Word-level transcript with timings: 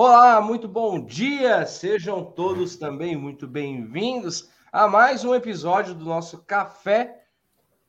Olá, 0.00 0.40
muito 0.40 0.68
bom 0.68 1.04
dia! 1.04 1.66
Sejam 1.66 2.24
todos 2.24 2.76
também 2.76 3.16
muito 3.16 3.48
bem-vindos 3.48 4.48
a 4.70 4.86
mais 4.86 5.24
um 5.24 5.34
episódio 5.34 5.92
do 5.92 6.04
nosso 6.04 6.38
café, 6.44 7.24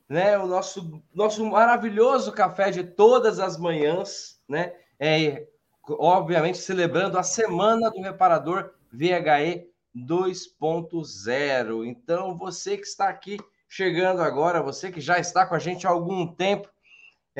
né? 0.09 0.35
O 0.39 0.47
nosso, 0.47 1.03
nosso 1.13 1.45
maravilhoso 1.45 2.31
café 2.31 2.71
de 2.71 2.83
todas 2.83 3.39
as 3.39 3.59
manhãs, 3.59 4.41
né? 4.49 4.73
É, 4.99 5.45
obviamente 5.87 6.57
celebrando 6.57 7.15
a 7.15 7.21
semana 7.21 7.91
do 7.91 8.01
reparador 8.01 8.71
VHE 8.91 9.69
2.0. 9.95 11.85
Então, 11.85 12.35
você 12.35 12.75
que 12.75 12.87
está 12.87 13.07
aqui 13.07 13.37
chegando 13.67 14.23
agora, 14.23 14.63
você 14.63 14.91
que 14.91 14.99
já 14.99 15.19
está 15.19 15.45
com 15.45 15.53
a 15.53 15.59
gente 15.59 15.85
há 15.85 15.91
algum 15.91 16.25
tempo, 16.25 16.69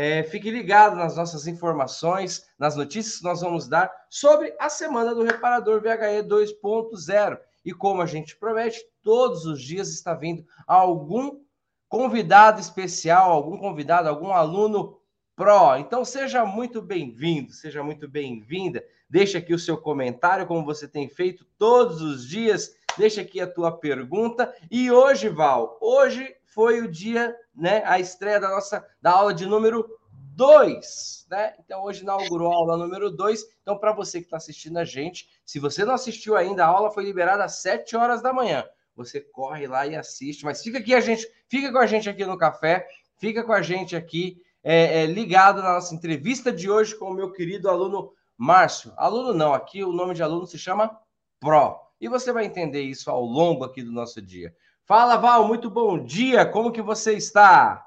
é, 0.01 0.23
fique 0.23 0.49
ligado 0.49 0.95
nas 0.95 1.17
nossas 1.17 1.45
informações, 1.45 2.47
nas 2.57 2.73
notícias 2.73 3.17
que 3.17 3.23
nós 3.25 3.41
vamos 3.41 3.67
dar 3.67 3.91
sobre 4.09 4.55
a 4.57 4.69
semana 4.69 5.13
do 5.13 5.23
reparador 5.23 5.81
VHE 5.81 6.23
2.0. 6.23 7.37
E 7.65 7.73
como 7.73 8.01
a 8.01 8.05
gente 8.05 8.37
promete, 8.37 8.79
todos 9.03 9.43
os 9.45 9.61
dias 9.61 9.89
está 9.89 10.13
vindo 10.13 10.45
algum 10.65 11.41
convidado 11.89 12.61
especial, 12.61 13.29
algum 13.29 13.57
convidado, 13.57 14.07
algum 14.07 14.31
aluno 14.31 14.97
Pro. 15.35 15.75
Então 15.77 16.05
seja 16.05 16.45
muito 16.45 16.81
bem-vindo, 16.81 17.51
seja 17.51 17.83
muito 17.83 18.07
bem-vinda. 18.07 18.81
Deixa 19.09 19.39
aqui 19.39 19.53
o 19.53 19.59
seu 19.59 19.77
comentário, 19.77 20.47
como 20.47 20.63
você 20.63 20.87
tem 20.87 21.09
feito 21.09 21.45
todos 21.57 22.01
os 22.01 22.25
dias. 22.25 22.73
Deixa 22.97 23.19
aqui 23.19 23.41
a 23.41 23.51
tua 23.51 23.69
pergunta. 23.77 24.53
E 24.71 24.89
hoje, 24.89 25.27
Val, 25.27 25.77
hoje 25.81 26.33
foi 26.45 26.81
o 26.81 26.89
dia, 26.89 27.35
né, 27.59 27.83
a 27.85 27.99
estreia 27.99 28.39
da 28.39 28.49
nossa 28.49 28.85
da 29.01 29.11
aula 29.11 29.33
de 29.33 29.45
número 29.45 29.99
2, 30.35 31.27
né? 31.29 31.53
Então 31.59 31.83
hoje 31.83 32.01
inaugurou 32.01 32.51
a 32.51 32.55
aula 32.55 32.77
número 32.77 33.11
2. 33.11 33.45
Então 33.61 33.77
para 33.77 33.91
você 33.91 34.19
que 34.19 34.27
está 34.27 34.37
assistindo 34.37 34.77
a 34.77 34.85
gente, 34.85 35.29
se 35.45 35.59
você 35.59 35.83
não 35.83 35.93
assistiu 35.93 36.37
ainda, 36.37 36.63
a 36.63 36.67
aula 36.67 36.91
foi 36.91 37.03
liberada 37.03 37.43
às 37.43 37.61
7 37.61 37.97
horas 37.97 38.21
da 38.21 38.31
manhã. 38.31 38.65
Você 38.95 39.19
corre 39.19 39.67
lá 39.67 39.85
e 39.85 39.95
assiste, 39.95 40.45
mas 40.45 40.61
fica 40.61 40.79
aqui 40.79 40.93
a 40.93 40.99
gente, 40.99 41.29
fica 41.47 41.71
com 41.71 41.77
a 41.77 41.85
gente 41.85 42.09
aqui 42.09 42.25
no 42.25 42.37
café, 42.37 42.87
fica 43.17 43.43
com 43.43 43.53
a 43.53 43.61
gente 43.61 43.95
aqui 43.95 44.41
é, 44.63 45.03
é, 45.03 45.05
ligado 45.05 45.61
na 45.61 45.73
nossa 45.73 45.93
entrevista 45.93 46.51
de 46.51 46.69
hoje 46.69 46.95
com 46.95 47.09
o 47.09 47.13
meu 47.13 47.31
querido 47.31 47.69
aluno 47.69 48.13
Márcio. 48.37 48.93
Aluno 48.95 49.33
não, 49.33 49.53
aqui 49.53 49.83
o 49.83 49.91
nome 49.91 50.13
de 50.13 50.23
aluno 50.23 50.47
se 50.47 50.57
chama 50.57 50.97
Pro. 51.39 51.79
E 51.99 52.07
você 52.07 52.31
vai 52.31 52.45
entender 52.45 52.81
isso 52.81 53.09
ao 53.09 53.23
longo 53.23 53.65
aqui 53.65 53.83
do 53.83 53.91
nosso 53.91 54.21
dia. 54.21 54.55
Fala, 54.89 55.17
Val, 55.17 55.47
muito 55.47 55.69
bom 55.69 56.03
dia. 56.03 56.43
Como 56.47 56.71
que 56.71 56.81
você 56.81 57.13
está? 57.13 57.85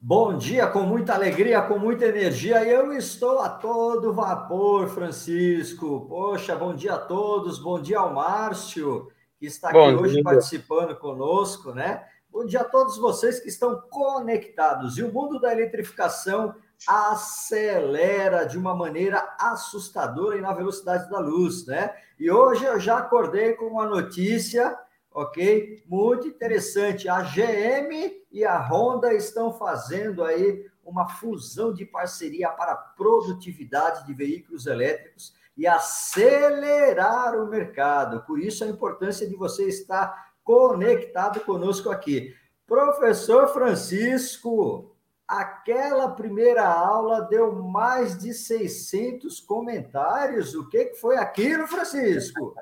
Bom 0.00 0.38
dia, 0.38 0.66
com 0.66 0.80
muita 0.80 1.12
alegria, 1.12 1.60
com 1.60 1.78
muita 1.78 2.06
energia. 2.06 2.64
Eu 2.64 2.90
estou 2.94 3.40
a 3.40 3.50
todo 3.50 4.14
vapor, 4.14 4.88
Francisco. 4.88 6.06
Poxa, 6.08 6.56
bom 6.56 6.74
dia 6.74 6.94
a 6.94 6.98
todos. 6.98 7.58
Bom 7.58 7.82
dia 7.82 7.98
ao 7.98 8.14
Márcio, 8.14 9.08
que 9.38 9.44
está 9.44 9.68
aqui 9.68 9.76
bom 9.76 10.00
hoje 10.00 10.14
dia. 10.14 10.24
participando 10.24 10.96
conosco, 10.96 11.74
né? 11.74 12.02
Bom 12.30 12.46
dia 12.46 12.62
a 12.62 12.64
todos 12.64 12.96
vocês 12.96 13.38
que 13.38 13.50
estão 13.50 13.78
conectados. 13.90 14.96
E 14.96 15.02
o 15.02 15.12
mundo 15.12 15.38
da 15.38 15.52
eletrificação 15.52 16.54
acelera 16.88 18.46
de 18.46 18.56
uma 18.56 18.74
maneira 18.74 19.36
assustadora 19.38 20.38
e 20.38 20.40
na 20.40 20.54
velocidade 20.54 21.10
da 21.10 21.18
luz, 21.18 21.66
né? 21.66 21.94
E 22.18 22.30
hoje 22.30 22.64
eu 22.64 22.80
já 22.80 22.96
acordei 22.96 23.52
com 23.52 23.66
uma 23.66 23.84
notícia 23.84 24.74
ok? 25.18 25.82
Muito 25.86 26.28
interessante. 26.28 27.08
A 27.08 27.22
GM 27.22 28.22
e 28.30 28.44
a 28.44 28.56
Honda 28.58 29.12
estão 29.12 29.52
fazendo 29.52 30.22
aí 30.22 30.64
uma 30.84 31.08
fusão 31.08 31.72
de 31.72 31.84
parceria 31.84 32.48
para 32.50 32.76
produtividade 32.76 34.06
de 34.06 34.14
veículos 34.14 34.66
elétricos 34.66 35.34
e 35.56 35.66
acelerar 35.66 37.36
o 37.36 37.48
mercado. 37.48 38.24
Por 38.24 38.38
isso 38.38 38.62
a 38.62 38.68
importância 38.68 39.28
de 39.28 39.34
você 39.34 39.66
estar 39.66 40.28
conectado 40.44 41.40
conosco 41.40 41.90
aqui. 41.90 42.32
Professor 42.64 43.48
Francisco, 43.48 44.94
aquela 45.26 46.10
primeira 46.10 46.64
aula 46.64 47.22
deu 47.22 47.52
mais 47.54 48.16
de 48.16 48.32
600 48.32 49.40
comentários. 49.40 50.54
O 50.54 50.68
que 50.68 50.94
foi 50.94 51.16
aquilo, 51.16 51.66
Francisco? 51.66 52.54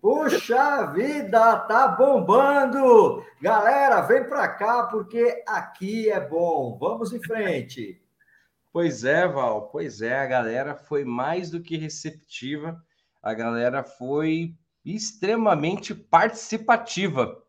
Puxa 0.00 0.86
vida, 0.92 1.56
tá 1.60 1.88
bombando! 1.88 3.24
Galera, 3.40 4.02
vem 4.02 4.24
para 4.24 4.48
cá 4.48 4.84
porque 4.84 5.42
aqui 5.46 6.10
é 6.10 6.20
bom. 6.20 6.76
Vamos 6.78 7.12
em 7.12 7.22
frente. 7.22 8.02
Pois 8.72 9.04
é, 9.04 9.26
Val, 9.26 9.68
pois 9.68 10.00
é, 10.00 10.18
a 10.18 10.26
galera 10.26 10.76
foi 10.76 11.04
mais 11.04 11.50
do 11.50 11.60
que 11.60 11.76
receptiva, 11.76 12.80
a 13.20 13.34
galera 13.34 13.82
foi 13.82 14.54
extremamente 14.84 15.92
participativa, 15.94 17.42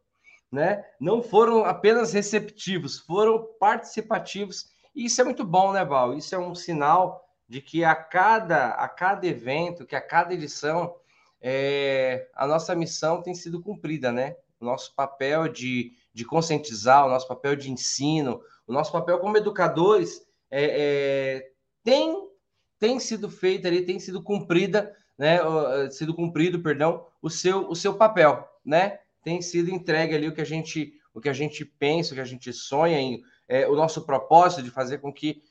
né? 0.51 0.83
Não 0.99 1.21
foram 1.21 1.63
apenas 1.63 2.13
receptivos, 2.13 2.97
foram 2.97 3.47
participativos. 3.59 4.71
E 4.95 5.05
isso 5.05 5.21
é 5.21 5.23
muito 5.23 5.45
bom, 5.45 5.71
né, 5.71 5.85
Val? 5.85 6.13
Isso 6.13 6.33
é 6.33 6.39
um 6.39 6.55
sinal 6.55 7.23
de 7.47 7.61
que 7.61 7.83
a 7.83 7.93
cada, 7.93 8.69
a 8.69 8.87
cada 8.87 9.27
evento, 9.27 9.85
que 9.85 9.95
a 9.95 10.01
cada 10.01 10.33
edição, 10.33 10.95
é, 11.41 12.29
a 12.35 12.45
nossa 12.45 12.75
missão 12.75 13.21
tem 13.21 13.33
sido 13.33 13.61
cumprida, 13.61 14.11
né? 14.11 14.35
O 14.59 14.65
nosso 14.65 14.93
papel 14.93 15.47
de, 15.47 15.93
de 16.13 16.23
conscientizar, 16.23 17.05
o 17.05 17.09
nosso 17.09 17.27
papel 17.27 17.55
de 17.55 17.71
ensino, 17.71 18.41
o 18.67 18.71
nosso 18.71 18.91
papel 18.91 19.19
como 19.19 19.37
educadores 19.37 20.21
é, 20.51 20.65
é, 20.65 21.51
tem, 21.83 22.29
tem 22.77 22.99
sido 22.99 23.29
feito 23.29 23.67
ali, 23.67 23.83
tem 23.83 23.99
sido 23.99 24.21
cumprida, 24.21 24.95
né? 25.17 25.39
Sido 25.89 26.13
cumprido, 26.13 26.61
perdão, 26.61 27.05
o 27.21 27.29
seu, 27.29 27.67
o 27.67 27.75
seu 27.75 27.95
papel, 27.95 28.47
né? 28.63 28.99
Tem 29.23 29.41
sido 29.41 29.71
entregue 29.71 30.15
ali 30.15 30.27
o 30.27 30.33
que 30.33 30.41
a 30.41 30.45
gente, 30.45 30.93
o 31.13 31.19
que 31.19 31.29
a 31.29 31.33
gente 31.33 31.65
pensa, 31.65 32.11
o 32.11 32.15
que 32.15 32.21
a 32.21 32.25
gente 32.25 32.53
sonha 32.53 32.99
em 32.99 33.23
é, 33.47 33.67
o 33.67 33.75
nosso 33.75 34.05
propósito 34.05 34.63
de 34.63 34.69
fazer 34.69 34.99
com 34.99 35.11
que 35.11 35.43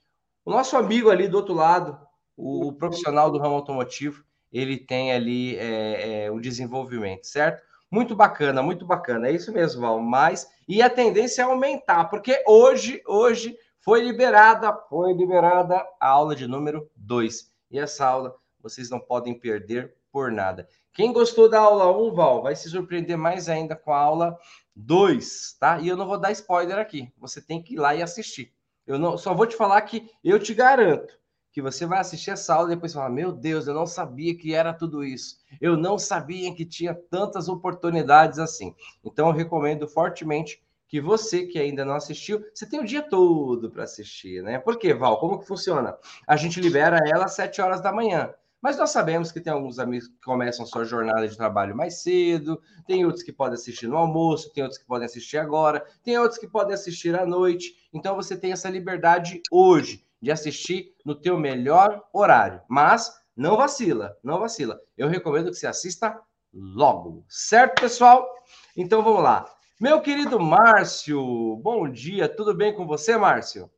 o 0.43 0.51
nosso 0.51 0.75
amigo 0.77 1.11
ali 1.11 1.29
do 1.29 1.37
outro 1.37 1.53
lado, 1.53 1.99
o, 2.35 2.69
o 2.69 2.73
profissional 2.73 3.31
do 3.31 3.39
ramo 3.39 3.57
automotivo, 3.57 4.25
ele 4.53 4.77
tem 4.77 5.13
ali 5.13 5.57
é, 5.57 6.25
é, 6.25 6.33
um 6.33 6.41
desenvolvimento, 6.41 7.27
certo? 7.27 7.63
Muito 7.91 8.15
bacana, 8.15 8.63
muito 8.63 8.85
bacana. 8.85 9.29
É 9.29 9.33
isso 9.33 9.53
mesmo, 9.53 9.81
Val. 9.81 10.01
Mas 10.01 10.49
e 10.69 10.81
a 10.81 10.89
tendência 10.89 11.43
é 11.43 11.45
aumentar, 11.45 12.05
porque 12.05 12.43
hoje, 12.47 13.03
hoje 13.07 13.57
foi 13.81 14.03
liberada, 14.03 14.73
foi 14.89 15.13
liberada 15.13 15.85
a 15.99 16.09
aula 16.09 16.37
de 16.37 16.47
número 16.47 16.89
2. 16.97 17.51
E 17.71 17.79
essa 17.79 18.07
aula 18.07 18.37
vocês 18.63 18.91
não 18.91 19.01
podem 19.01 19.39
perder 19.39 19.95
por 20.13 20.31
nada. 20.31 20.69
Quem 20.93 21.13
gostou 21.13 21.49
da 21.49 21.61
aula 21.61 21.97
1, 21.97 22.15
Val, 22.15 22.43
vai 22.43 22.55
se 22.55 22.69
surpreender 22.69 23.17
mais 23.17 23.49
ainda 23.49 23.75
com 23.75 23.93
a 23.93 23.99
aula 23.99 24.39
2, 24.75 25.57
tá? 25.59 25.79
E 25.81 25.89
eu 25.89 25.97
não 25.97 26.07
vou 26.07 26.19
dar 26.19 26.33
spoiler 26.33 26.79
aqui. 26.79 27.13
Você 27.19 27.41
tem 27.41 27.63
que 27.63 27.75
ir 27.75 27.79
lá 27.79 27.95
e 27.95 28.03
assistir. 28.03 28.53
Eu 28.87 28.99
não, 28.99 29.17
só 29.17 29.33
vou 29.35 29.47
te 29.47 29.57
falar 29.57 29.81
que 29.83 30.11
eu 30.23 30.39
te 30.39 30.53
garanto 30.53 31.19
que 31.53 31.61
você 31.61 31.87
vai 31.87 31.99
assistir 31.99 32.31
essa 32.31 32.55
aula 32.55 32.73
e 32.73 32.75
depois 32.75 32.93
falar: 32.93 33.11
Meu 33.11 33.33
Deus, 33.33 33.67
eu 33.67 33.75
não 33.75 33.87
sabia 33.87 34.37
que 34.37 34.55
era 34.55 34.73
tudo 34.73 35.05
isso. 35.05 35.37
Eu 35.61 35.77
não 35.77 35.99
sabia 35.99 36.55
que 36.55 36.65
tinha 36.65 36.95
tantas 36.95 37.49
oportunidades 37.49 38.39
assim. 38.39 38.75
Então, 39.05 39.29
eu 39.29 39.35
recomendo 39.35 39.89
fortemente 39.89 40.63
que 40.89 41.01
você 41.01 41.47
que 41.47 41.59
ainda 41.59 41.85
não 41.85 41.95
assistiu, 41.95 42.45
você 42.53 42.67
tem 42.67 42.81
o 42.81 42.85
dia 42.85 43.03
todo 43.03 43.71
para 43.71 43.85
assistir, 43.85 44.43
né? 44.43 44.59
Por 44.59 44.77
quê, 44.77 44.93
Val? 44.93 45.21
Como 45.21 45.39
que 45.39 45.47
funciona? 45.47 45.97
A 46.27 46.37
gente 46.37 46.61
libera 46.61 46.99
ela 47.07 47.27
às 47.27 47.35
7 47.35 47.61
horas 47.61 47.81
da 47.81 47.93
manhã. 47.93 48.35
Mas 48.61 48.77
nós 48.77 48.91
sabemos 48.91 49.33
que 49.33 49.41
tem 49.41 49.53
alguns 49.53 49.79
amigos 49.79 50.09
que 50.09 50.21
começam 50.23 50.67
sua 50.67 50.85
jornada 50.85 51.27
de 51.27 51.37
trabalho 51.37 51.75
mais 51.75 52.03
cedo, 52.03 52.61
tem 52.87 53.07
outros 53.07 53.23
que 53.23 53.33
podem 53.33 53.55
assistir 53.55 53.87
no 53.87 53.97
almoço, 53.97 54.53
tem 54.53 54.63
outros 54.63 54.79
que 54.79 54.87
podem 54.87 55.07
assistir 55.07 55.39
agora, 55.39 55.83
tem 56.05 56.19
outros 56.19 56.39
que 56.39 56.47
podem 56.47 56.75
assistir 56.75 57.19
à 57.19 57.25
noite. 57.25 57.75
Então 57.91 58.15
você 58.15 58.37
tem 58.37 58.53
essa 58.53 58.69
liberdade 58.69 59.41
hoje 59.51 60.05
de 60.21 60.31
assistir 60.31 60.95
no 61.05 61.15
teu 61.15 61.39
melhor 61.39 62.03
horário. 62.13 62.61
Mas 62.69 63.13
não 63.37 63.57
vacila, 63.57 64.17
não 64.23 64.39
vacila. 64.39 64.79
Eu 64.97 65.09
recomendo 65.09 65.51
que 65.51 65.57
você 65.57 65.67
assista 65.67 66.21
logo, 66.53 67.25
certo, 67.29 67.81
pessoal? 67.81 68.29
Então 68.77 69.03
vamos 69.03 69.23
lá. 69.23 69.47
Meu 69.81 70.01
querido 70.01 70.39
Márcio, 70.39 71.57
bom 71.57 71.89
dia, 71.89 72.29
tudo 72.29 72.55
bem 72.55 72.75
com 72.75 72.87
você, 72.87 73.17
Márcio? 73.17 73.71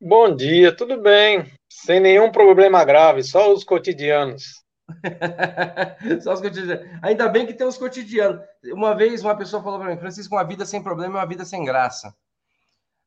Bom 0.00 0.34
dia, 0.34 0.74
tudo 0.76 1.00
bem, 1.00 1.50
sem 1.70 2.00
nenhum 2.00 2.30
problema 2.30 2.84
grave, 2.84 3.22
só 3.22 3.52
os 3.52 3.64
cotidianos. 3.64 4.64
só 6.22 6.34
os 6.34 6.40
cotidianos. 6.40 6.86
Ainda 7.00 7.28
bem 7.28 7.46
que 7.46 7.54
tem 7.54 7.66
os 7.66 7.78
cotidianos. 7.78 8.40
Uma 8.64 8.94
vez 8.94 9.22
uma 9.22 9.36
pessoa 9.36 9.62
falou 9.62 9.78
para 9.78 9.88
mim, 9.88 10.00
Francisco, 10.00 10.34
uma 10.34 10.44
vida 10.44 10.66
sem 10.66 10.82
problema 10.82 11.18
é 11.18 11.20
uma 11.20 11.28
vida 11.28 11.44
sem 11.44 11.64
graça. 11.64 12.14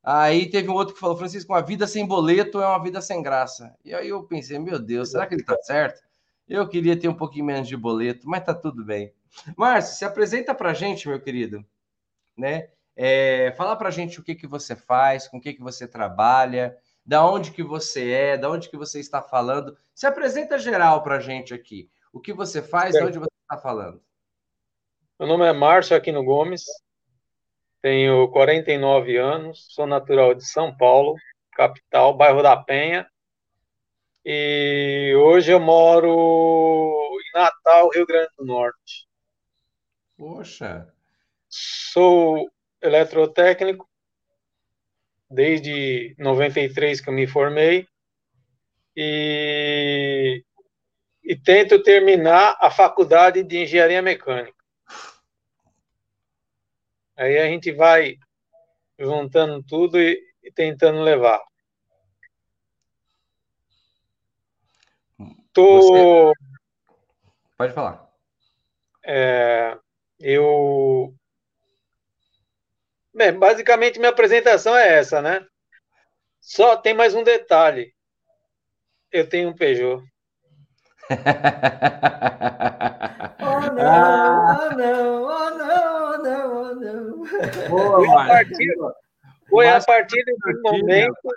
Aí 0.03 0.49
teve 0.49 0.69
um 0.69 0.73
outro 0.73 0.93
que 0.93 0.99
falou, 0.99 1.17
Francisco, 1.17 1.51
uma 1.51 1.61
vida 1.61 1.85
sem 1.85 2.05
boleto 2.05 2.61
é 2.61 2.65
uma 2.67 2.81
vida 2.81 3.01
sem 3.01 3.21
graça. 3.21 3.75
E 3.83 3.93
aí 3.93 4.09
eu 4.09 4.23
pensei, 4.23 4.57
meu 4.57 4.79
Deus, 4.79 5.11
será 5.11 5.27
que 5.27 5.35
ele 5.35 5.41
está 5.41 5.57
certo? 5.61 6.01
Eu 6.47 6.67
queria 6.67 6.99
ter 6.99 7.07
um 7.07 7.13
pouquinho 7.13 7.45
menos 7.45 7.67
de 7.67 7.77
boleto, 7.77 8.27
mas 8.27 8.43
tá 8.43 8.53
tudo 8.53 8.83
bem. 8.83 9.13
Márcio, 9.55 9.97
se 9.97 10.05
apresenta 10.05 10.55
para 10.55 10.71
a 10.71 10.73
gente, 10.73 11.07
meu 11.07 11.19
querido, 11.21 11.63
né? 12.35 12.69
É, 12.95 13.53
fala 13.55 13.75
para 13.75 13.89
a 13.89 13.91
gente 13.91 14.19
o 14.19 14.23
que, 14.23 14.35
que 14.35 14.47
você 14.47 14.75
faz, 14.75 15.27
com 15.27 15.37
o 15.37 15.41
que, 15.41 15.53
que 15.53 15.61
você 15.61 15.87
trabalha. 15.87 16.75
da 17.05 17.25
onde 17.25 17.51
que 17.51 17.63
você 17.63 18.11
é, 18.11 18.37
da 18.37 18.49
onde 18.49 18.69
que 18.69 18.77
você 18.77 18.99
está 18.99 19.21
falando. 19.21 19.77
Se 19.93 20.05
apresenta 20.05 20.57
geral 20.59 21.01
para 21.03 21.17
a 21.17 21.19
gente 21.19 21.53
aqui. 21.53 21.89
O 22.11 22.19
que 22.19 22.33
você 22.33 22.61
faz, 22.61 22.95
de 22.95 23.03
onde 23.03 23.19
você 23.19 23.29
está 23.43 23.57
falando? 23.57 24.01
Meu 25.19 25.27
nome 25.27 25.45
é 25.45 25.53
Márcio 25.53 25.95
Aquino 25.95 26.23
Gomes, 26.23 26.63
tenho 27.81 28.27
49 28.29 29.17
anos, 29.17 29.67
sou 29.69 29.87
natural 29.87 30.33
de 30.33 30.45
São 30.45 30.75
Paulo, 30.75 31.15
capital, 31.53 32.13
bairro 32.15 32.41
da 32.41 32.57
Penha, 32.57 33.09
e 34.25 35.13
hoje 35.15 35.51
eu 35.51 35.59
moro 35.59 36.09
em 36.09 37.39
Natal, 37.39 37.89
Rio 37.89 38.05
Grande 38.05 38.29
do 38.37 38.45
Norte. 38.45 39.07
Poxa! 40.17 40.93
Sou 41.47 42.51
eletrotécnico, 42.81 43.89
desde 45.29 46.15
93 46.19 47.01
que 47.01 47.09
eu 47.09 47.13
me 47.13 47.25
formei, 47.25 47.87
e, 48.95 50.43
e 51.23 51.35
tento 51.35 51.81
terminar 51.81 52.57
a 52.59 52.69
faculdade 52.69 53.43
de 53.43 53.63
engenharia 53.63 54.01
mecânica. 54.01 54.58
Aí 57.19 57.37
a 57.37 57.45
gente 57.47 57.71
vai 57.73 58.17
juntando 58.97 59.61
tudo 59.61 59.99
e, 59.99 60.17
e 60.41 60.49
tentando 60.53 61.01
levar. 61.01 61.43
Tô... 65.51 65.81
Você... 65.81 66.31
Pode 67.57 67.73
falar. 67.73 68.09
É, 69.03 69.77
eu. 70.17 71.13
Bem, 73.13 73.37
basicamente 73.37 73.99
minha 73.99 74.11
apresentação 74.11 74.77
é 74.77 74.99
essa, 74.99 75.21
né? 75.21 75.45
Só 76.39 76.77
tem 76.77 76.93
mais 76.93 77.13
um 77.13 77.23
detalhe. 77.23 77.93
Eu 79.11 79.27
tenho 79.27 79.49
um 79.49 79.53
Peugeot. 79.53 80.01
oh 83.41 83.73
não, 83.73 84.55
oh 84.55 84.69
não, 84.77 85.23
oh 85.23 85.49
não, 85.57 85.88
não. 86.79 87.23
Boa, 87.69 87.97
foi 87.97 88.07
a 88.07 88.27
partir, 88.27 88.75
foi 89.49 89.67
a 89.69 89.81
partir 89.81 90.23
desse 90.23 90.61
momento. 90.61 91.29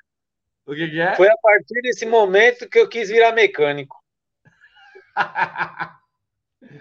O 0.66 0.74
que, 0.74 0.88
que 0.88 1.00
é? 1.00 1.14
Foi 1.16 1.28
a 1.28 1.36
partir 1.36 1.80
desse 1.82 2.06
momento 2.06 2.68
que 2.68 2.78
eu 2.78 2.88
quis 2.88 3.08
virar 3.08 3.32
mecânico. 3.32 3.96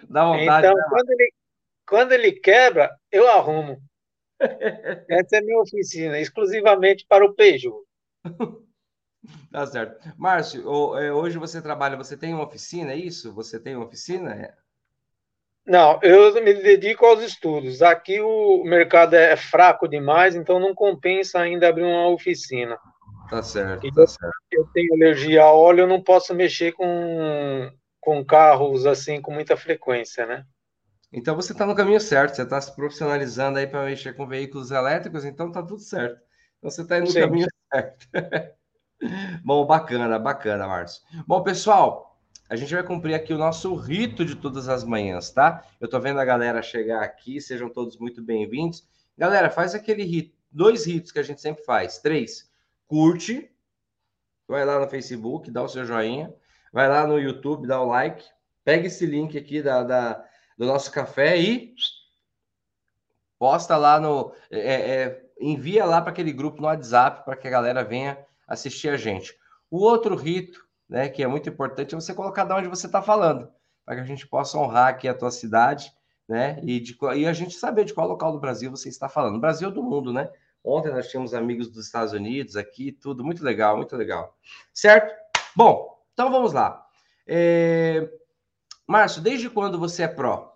Dá 0.09 0.25
vontade. 0.25 0.67
Então, 0.67 0.75
né? 0.75 0.83
quando, 0.89 1.09
ele, 1.09 1.33
quando 1.87 2.11
ele 2.11 2.31
quebra, 2.33 2.95
eu 3.11 3.27
arrumo. 3.27 3.81
Essa 5.09 5.37
é 5.37 5.41
minha 5.41 5.59
oficina, 5.59 6.19
exclusivamente 6.19 7.05
para 7.07 7.25
o 7.25 7.33
Peugeot. 7.33 7.83
Tá 9.51 9.67
certo. 9.67 9.99
Márcio, 10.17 10.97
é, 10.97 11.11
hoje 11.11 11.37
você 11.37 11.61
trabalha, 11.61 11.97
você 11.97 12.17
tem 12.17 12.33
uma 12.33 12.45
oficina, 12.45 12.93
é 12.93 12.95
isso? 12.95 13.33
Você 13.33 13.59
tem 13.59 13.75
uma 13.75 13.85
oficina? 13.85 14.55
É. 15.67 15.71
Não, 15.71 15.99
eu 16.01 16.43
me 16.43 16.53
dedico 16.53 17.05
aos 17.05 17.21
estudos. 17.21 17.81
Aqui 17.81 18.19
o 18.19 18.63
mercado 18.63 19.15
é 19.15 19.35
fraco 19.35 19.87
demais, 19.87 20.35
então 20.35 20.59
não 20.59 20.73
compensa 20.73 21.39
ainda 21.39 21.67
abrir 21.67 21.83
uma 21.83 22.07
oficina. 22.07 22.77
Tá 23.29 23.41
certo, 23.41 23.89
tá 23.93 24.07
certo. 24.07 24.35
Eu 24.51 24.67
tenho 24.73 24.93
alergia 24.93 25.43
a 25.43 25.51
óleo, 25.51 25.81
eu 25.81 25.87
não 25.87 26.01
posso 26.01 26.35
mexer 26.35 26.73
com, 26.73 27.71
com 27.99 28.25
carros 28.25 28.85
assim 28.85 29.21
com 29.21 29.31
muita 29.31 29.55
frequência, 29.55 30.25
né? 30.25 30.45
Então 31.13 31.35
você 31.35 31.51
está 31.51 31.65
no 31.65 31.75
caminho 31.75 31.99
certo, 31.99 32.35
você 32.35 32.43
está 32.43 32.59
se 32.59 32.75
profissionalizando 32.75 33.59
aí 33.59 33.67
para 33.67 33.85
mexer 33.85 34.13
com 34.13 34.27
veículos 34.27 34.71
elétricos, 34.71 35.25
então 35.25 35.51
tá 35.51 35.61
tudo 35.61 35.79
certo. 35.79 36.21
Então 36.57 36.69
você 36.69 36.81
está 36.81 36.97
indo 36.97 37.05
no 37.05 37.11
Sim. 37.11 37.21
caminho 37.21 37.47
certo. 37.73 38.07
Bom, 39.43 39.65
bacana, 39.65 40.19
bacana, 40.19 40.67
Márcio. 40.67 41.01
Bom, 41.25 41.41
pessoal, 41.41 42.10
a 42.51 42.55
gente 42.57 42.73
vai 42.73 42.83
cumprir 42.83 43.13
aqui 43.13 43.33
o 43.33 43.37
nosso 43.37 43.73
rito 43.75 44.25
de 44.25 44.35
todas 44.35 44.67
as 44.67 44.83
manhãs, 44.83 45.31
tá? 45.31 45.65
Eu 45.79 45.87
tô 45.87 45.97
vendo 46.01 46.19
a 46.19 46.25
galera 46.25 46.61
chegar 46.61 47.01
aqui, 47.01 47.39
sejam 47.39 47.69
todos 47.69 47.95
muito 47.97 48.21
bem-vindos. 48.21 48.85
Galera, 49.17 49.49
faz 49.49 49.73
aquele 49.73 50.03
rito, 50.03 50.37
dois 50.51 50.85
ritos 50.85 51.13
que 51.13 51.19
a 51.19 51.23
gente 51.23 51.39
sempre 51.39 51.63
faz. 51.63 51.99
Três, 51.99 52.51
curte, 52.87 53.49
vai 54.49 54.65
lá 54.65 54.81
no 54.81 54.89
Facebook, 54.89 55.49
dá 55.49 55.63
o 55.63 55.69
seu 55.69 55.85
joinha, 55.85 56.35
vai 56.73 56.89
lá 56.89 57.07
no 57.07 57.17
YouTube, 57.17 57.65
dá 57.65 57.79
o 57.79 57.87
like, 57.87 58.25
pega 58.65 58.87
esse 58.87 59.05
link 59.05 59.37
aqui 59.37 59.61
da, 59.61 59.81
da 59.81 60.25
do 60.57 60.65
nosso 60.65 60.91
café 60.91 61.39
e 61.39 61.73
posta 63.39 63.77
lá 63.77 63.97
no. 63.97 64.35
É, 64.51 64.59
é, 64.59 65.25
envia 65.39 65.85
lá 65.85 66.01
para 66.01 66.11
aquele 66.11 66.33
grupo 66.33 66.61
no 66.61 66.67
WhatsApp 66.67 67.23
para 67.23 67.37
que 67.37 67.47
a 67.47 67.51
galera 67.51 67.81
venha 67.81 68.17
assistir 68.45 68.89
a 68.89 68.97
gente. 68.97 69.33
O 69.69 69.77
outro 69.77 70.17
rito, 70.17 70.69
né, 70.91 71.07
que 71.07 71.23
é 71.23 71.27
muito 71.27 71.47
importante, 71.47 71.95
é 71.95 71.97
você 71.99 72.13
colocar 72.13 72.43
de 72.43 72.51
onde 72.51 72.67
você 72.67 72.85
está 72.85 73.01
falando, 73.01 73.49
para 73.85 73.95
que 73.95 74.01
a 74.01 74.05
gente 74.05 74.27
possa 74.27 74.57
honrar 74.57 74.89
aqui 74.89 75.07
a 75.07 75.13
tua 75.13 75.31
cidade, 75.31 75.89
né, 76.27 76.59
e, 76.63 76.81
de, 76.81 76.97
e 77.15 77.25
a 77.25 77.31
gente 77.31 77.55
saber 77.55 77.85
de 77.85 77.93
qual 77.93 78.09
local 78.09 78.33
do 78.33 78.41
Brasil 78.41 78.69
você 78.69 78.89
está 78.89 79.07
falando. 79.07 79.39
Brasil 79.39 79.69
ou 79.69 79.73
do 79.73 79.81
mundo, 79.81 80.11
né? 80.11 80.29
Ontem 80.63 80.91
nós 80.91 81.09
tínhamos 81.09 81.33
amigos 81.33 81.69
dos 81.69 81.85
Estados 81.85 82.13
Unidos 82.13 82.55
aqui, 82.55 82.91
tudo 82.91 83.23
muito 83.23 83.43
legal, 83.43 83.77
muito 83.77 83.95
legal. 83.95 84.37
Certo? 84.73 85.13
Bom, 85.55 85.97
então 86.13 86.29
vamos 86.29 86.53
lá. 86.53 86.85
É... 87.25 88.07
Márcio, 88.85 89.21
desde 89.21 89.49
quando 89.49 89.79
você 89.79 90.03
é 90.03 90.07
pró? 90.07 90.53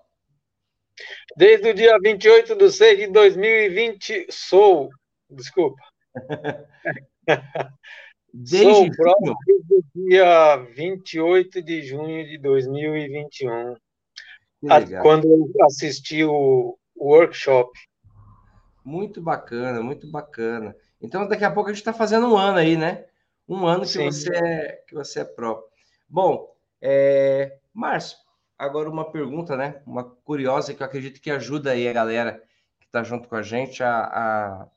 Desde 1.36 1.70
o 1.70 1.74
dia 1.74 1.98
28 2.00 2.56
de 2.56 2.72
6 2.72 3.00
de 3.00 3.08
2020, 3.08 4.28
sou. 4.30 4.90
Desculpa. 5.30 5.82
Desde 8.38 8.66
Sou 8.66 8.92
próximo 8.92 9.38
do 9.70 9.86
dia 9.96 10.58
28 10.76 11.62
de 11.62 11.84
junho 11.84 12.28
de 12.28 12.38
2021, 12.38 13.78
quando 15.02 15.26
eu 15.26 15.66
assisti 15.66 16.22
o, 16.26 16.78
o 16.98 17.06
workshop. 17.14 17.72
Muito 18.84 19.22
bacana, 19.22 19.82
muito 19.82 20.12
bacana. 20.12 20.76
Então, 21.02 21.26
daqui 21.26 21.46
a 21.46 21.52
pouco 21.52 21.70
a 21.70 21.72
gente 21.72 21.80
está 21.80 21.94
fazendo 21.94 22.28
um 22.28 22.36
ano 22.36 22.58
aí, 22.58 22.76
né? 22.76 23.06
Um 23.48 23.66
ano 23.66 23.86
que 23.86 24.04
você 24.04 24.36
é, 24.36 24.84
que 24.86 24.94
você 24.94 25.22
é 25.22 25.24
próprio. 25.24 25.70
Bom, 26.10 26.54
é... 26.82 27.58
Márcio, 27.74 28.18
agora 28.60 28.90
uma 28.90 29.10
pergunta, 29.10 29.56
né? 29.56 29.82
Uma 29.88 30.04
curiosa 30.04 30.74
que 30.74 30.84
eu 30.84 30.86
acredito 30.86 31.22
que 31.22 31.32
ajuda 31.32 31.72
aí 31.72 31.88
a 31.88 31.94
galera 31.94 32.44
que 32.82 32.86
está 32.86 33.02
junto 33.02 33.30
com 33.30 33.36
a 33.38 33.42
gente 33.42 33.82
a, 33.82 34.02
a, 34.04 34.68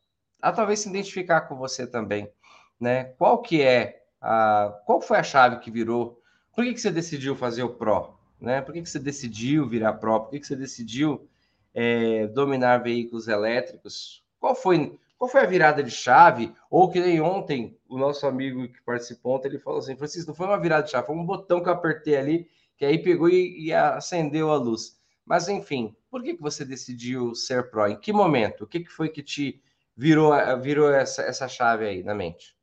a 0.43 0.53
talvez 0.53 0.79
se 0.79 0.89
identificar 0.89 1.41
com 1.41 1.57
você 1.57 1.89
também 1.89 2.31
né? 2.81 3.05
Qual 3.19 3.41
que 3.43 3.63
é 3.63 4.03
a, 4.21 4.81
qual 4.85 5.01
foi 5.01 5.19
a 5.19 5.23
chave 5.23 5.59
que 5.61 5.71
virou? 5.71 6.21
Por 6.55 6.65
que, 6.65 6.75
que 6.75 6.81
você 6.81 6.91
decidiu 6.91 7.37
fazer 7.37 7.63
o 7.63 7.71
Pro? 7.71 8.15
Né? 8.41 8.61
Por 8.61 8.73
que, 8.73 8.83
que 8.83 8.91
você 8.91 8.99
decidiu 8.99 9.69
virar 9.69 9.95
Pro? 9.95 10.21
Por 10.21 10.31
que, 10.31 10.41
que 10.41 10.47
você 10.47 10.57
decidiu 10.57 11.29
é, 11.75 12.27
dominar 12.29 12.79
veículos 12.79 13.29
elétricos? 13.29 14.23
Qual 14.41 14.55
foi, 14.55 14.99
qual 15.17 15.31
foi 15.31 15.43
a 15.43 15.47
virada 15.47 15.83
de 15.83 15.91
chave? 15.91 16.53
Ou 16.71 16.91
que 16.91 17.01
nem 17.01 17.21
ontem, 17.21 17.77
o 17.89 17.99
nosso 17.99 18.27
amigo 18.27 18.69
que 18.69 18.83
participou 18.83 19.37
ontem, 19.37 19.49
ele 19.49 19.59
falou 19.59 19.79
assim, 19.79 19.97
Francisco, 19.97 20.31
não 20.31 20.37
foi 20.37 20.47
uma 20.47 20.61
virada 20.61 20.85
de 20.85 20.91
chave, 20.91 21.07
foi 21.07 21.17
um 21.17 21.27
botão 21.27 21.63
que 21.63 21.69
eu 21.69 21.73
apertei 21.73 22.17
ali, 22.17 22.49
que 22.77 22.85
aí 22.85 22.99
pegou 22.99 23.29
e, 23.29 23.67
e 23.67 23.73
acendeu 23.73 24.51
a 24.51 24.57
luz. 24.57 24.99
Mas, 25.25 25.49
enfim, 25.49 25.95
por 26.11 26.23
que, 26.23 26.35
que 26.35 26.43
você 26.43 26.65
decidiu 26.65 27.35
ser 27.35 27.71
Pro? 27.71 27.87
Em 27.87 28.01
que 28.01 28.13
momento? 28.13 28.65
O 28.65 28.67
que, 28.67 28.81
que 28.81 28.91
foi 28.91 29.09
que 29.09 29.23
te 29.23 29.63
virou, 29.97 30.33
virou 30.61 30.91
essa, 30.91 31.23
essa 31.23 31.47
chave 31.47 31.85
aí 31.85 32.03
na 32.03 32.15
mente? 32.15 32.58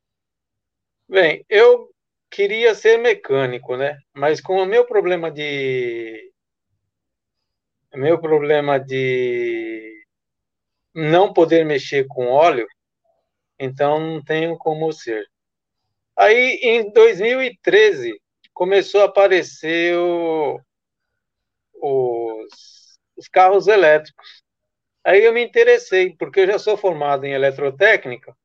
Bem, 1.08 1.44
eu 1.48 1.88
queria 2.30 2.74
ser 2.74 2.98
mecânico, 2.98 3.76
né? 3.76 3.96
Mas 4.12 4.40
com 4.40 4.56
o 4.56 4.66
meu 4.66 4.84
problema 4.84 5.30
de 5.30 6.32
meu 7.94 8.20
problema 8.20 8.78
de 8.78 10.04
não 10.94 11.32
poder 11.32 11.64
mexer 11.64 12.06
com 12.08 12.26
óleo, 12.26 12.66
então 13.58 14.00
não 14.00 14.24
tenho 14.24 14.58
como 14.58 14.92
ser. 14.92 15.24
Aí 16.16 16.58
em 16.62 16.92
2013 16.92 18.20
começou 18.52 19.02
a 19.02 19.04
aparecer 19.06 19.96
o, 19.96 20.60
os, 21.74 22.98
os 23.16 23.28
carros 23.28 23.68
elétricos. 23.68 24.42
Aí 25.04 25.24
eu 25.24 25.32
me 25.32 25.44
interessei, 25.44 26.16
porque 26.16 26.40
eu 26.40 26.46
já 26.48 26.58
sou 26.58 26.76
formado 26.76 27.24
em 27.24 27.32
eletrotécnica 27.32 28.36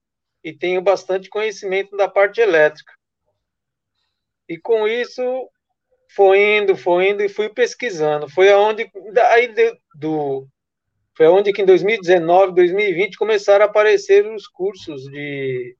e 0.43 0.53
tenho 0.53 0.81
bastante 0.81 1.29
conhecimento 1.29 1.95
da 1.95 2.07
parte 2.07 2.41
elétrica. 2.41 2.93
E 4.47 4.57
com 4.57 4.87
isso 4.87 5.49
foi 6.09 6.57
indo, 6.57 6.75
foi 6.75 7.09
indo 7.09 7.23
e 7.23 7.29
fui 7.29 7.49
pesquisando. 7.49 8.29
Foi 8.29 8.51
aonde 8.51 8.89
daí 9.13 9.53
do 9.95 10.47
foi 11.15 11.27
onde 11.27 11.53
que 11.53 11.61
em 11.61 11.65
2019, 11.65 12.53
2020 12.53 13.17
começaram 13.17 13.65
a 13.65 13.67
aparecer 13.67 14.25
os 14.25 14.47
cursos 14.47 15.03
de 15.03 15.75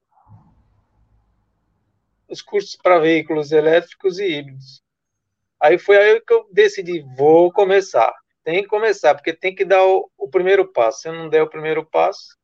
os 2.30 2.41
cursos 2.41 2.75
para 2.75 3.00
veículos 3.00 3.51
elétricos 3.51 4.20
e 4.20 4.25
híbridos. 4.25 4.82
Aí 5.60 5.77
foi 5.77 5.98
aí 5.98 6.22
que 6.22 6.34
eu 6.34 6.48
decidi, 6.51 7.03
vou 7.18 7.51
começar. 7.51 8.13
Tem 8.44 8.63
que 8.63 8.70
começar, 8.70 9.13
porque 9.13 9.34
tem 9.34 9.53
que 9.53 9.65
dar 9.65 9.86
o, 9.86 10.10
o 10.18 10.30
primeiro 10.30 10.72
passo. 10.72 11.01
Se 11.01 11.10
eu 11.10 11.13
não 11.13 11.30
der 11.30 11.44
o 11.44 11.50
primeiro 11.50 11.86
passo, 11.86 12.38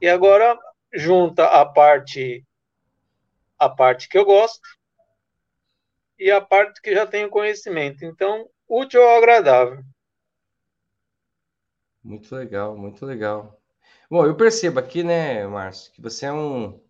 e 0.00 0.08
agora 0.08 0.58
junta 0.96 1.44
a 1.44 1.64
parte 1.64 2.44
a 3.58 3.68
parte 3.68 4.08
que 4.08 4.18
eu 4.18 4.24
gosto 4.24 4.66
e 6.18 6.30
a 6.30 6.40
parte 6.40 6.80
que 6.80 6.94
já 6.94 7.06
tenho 7.06 7.30
conhecimento. 7.30 8.04
Então, 8.04 8.48
útil 8.68 9.02
ou 9.02 9.16
agradável. 9.16 9.82
Muito 12.02 12.34
legal, 12.34 12.76
muito 12.76 13.04
legal. 13.04 13.60
Bom, 14.10 14.24
eu 14.24 14.36
percebo 14.36 14.78
aqui, 14.78 15.02
né, 15.02 15.46
Márcio, 15.46 15.92
que 15.92 16.00
você 16.00 16.26
é 16.26 16.32
um 16.32 16.80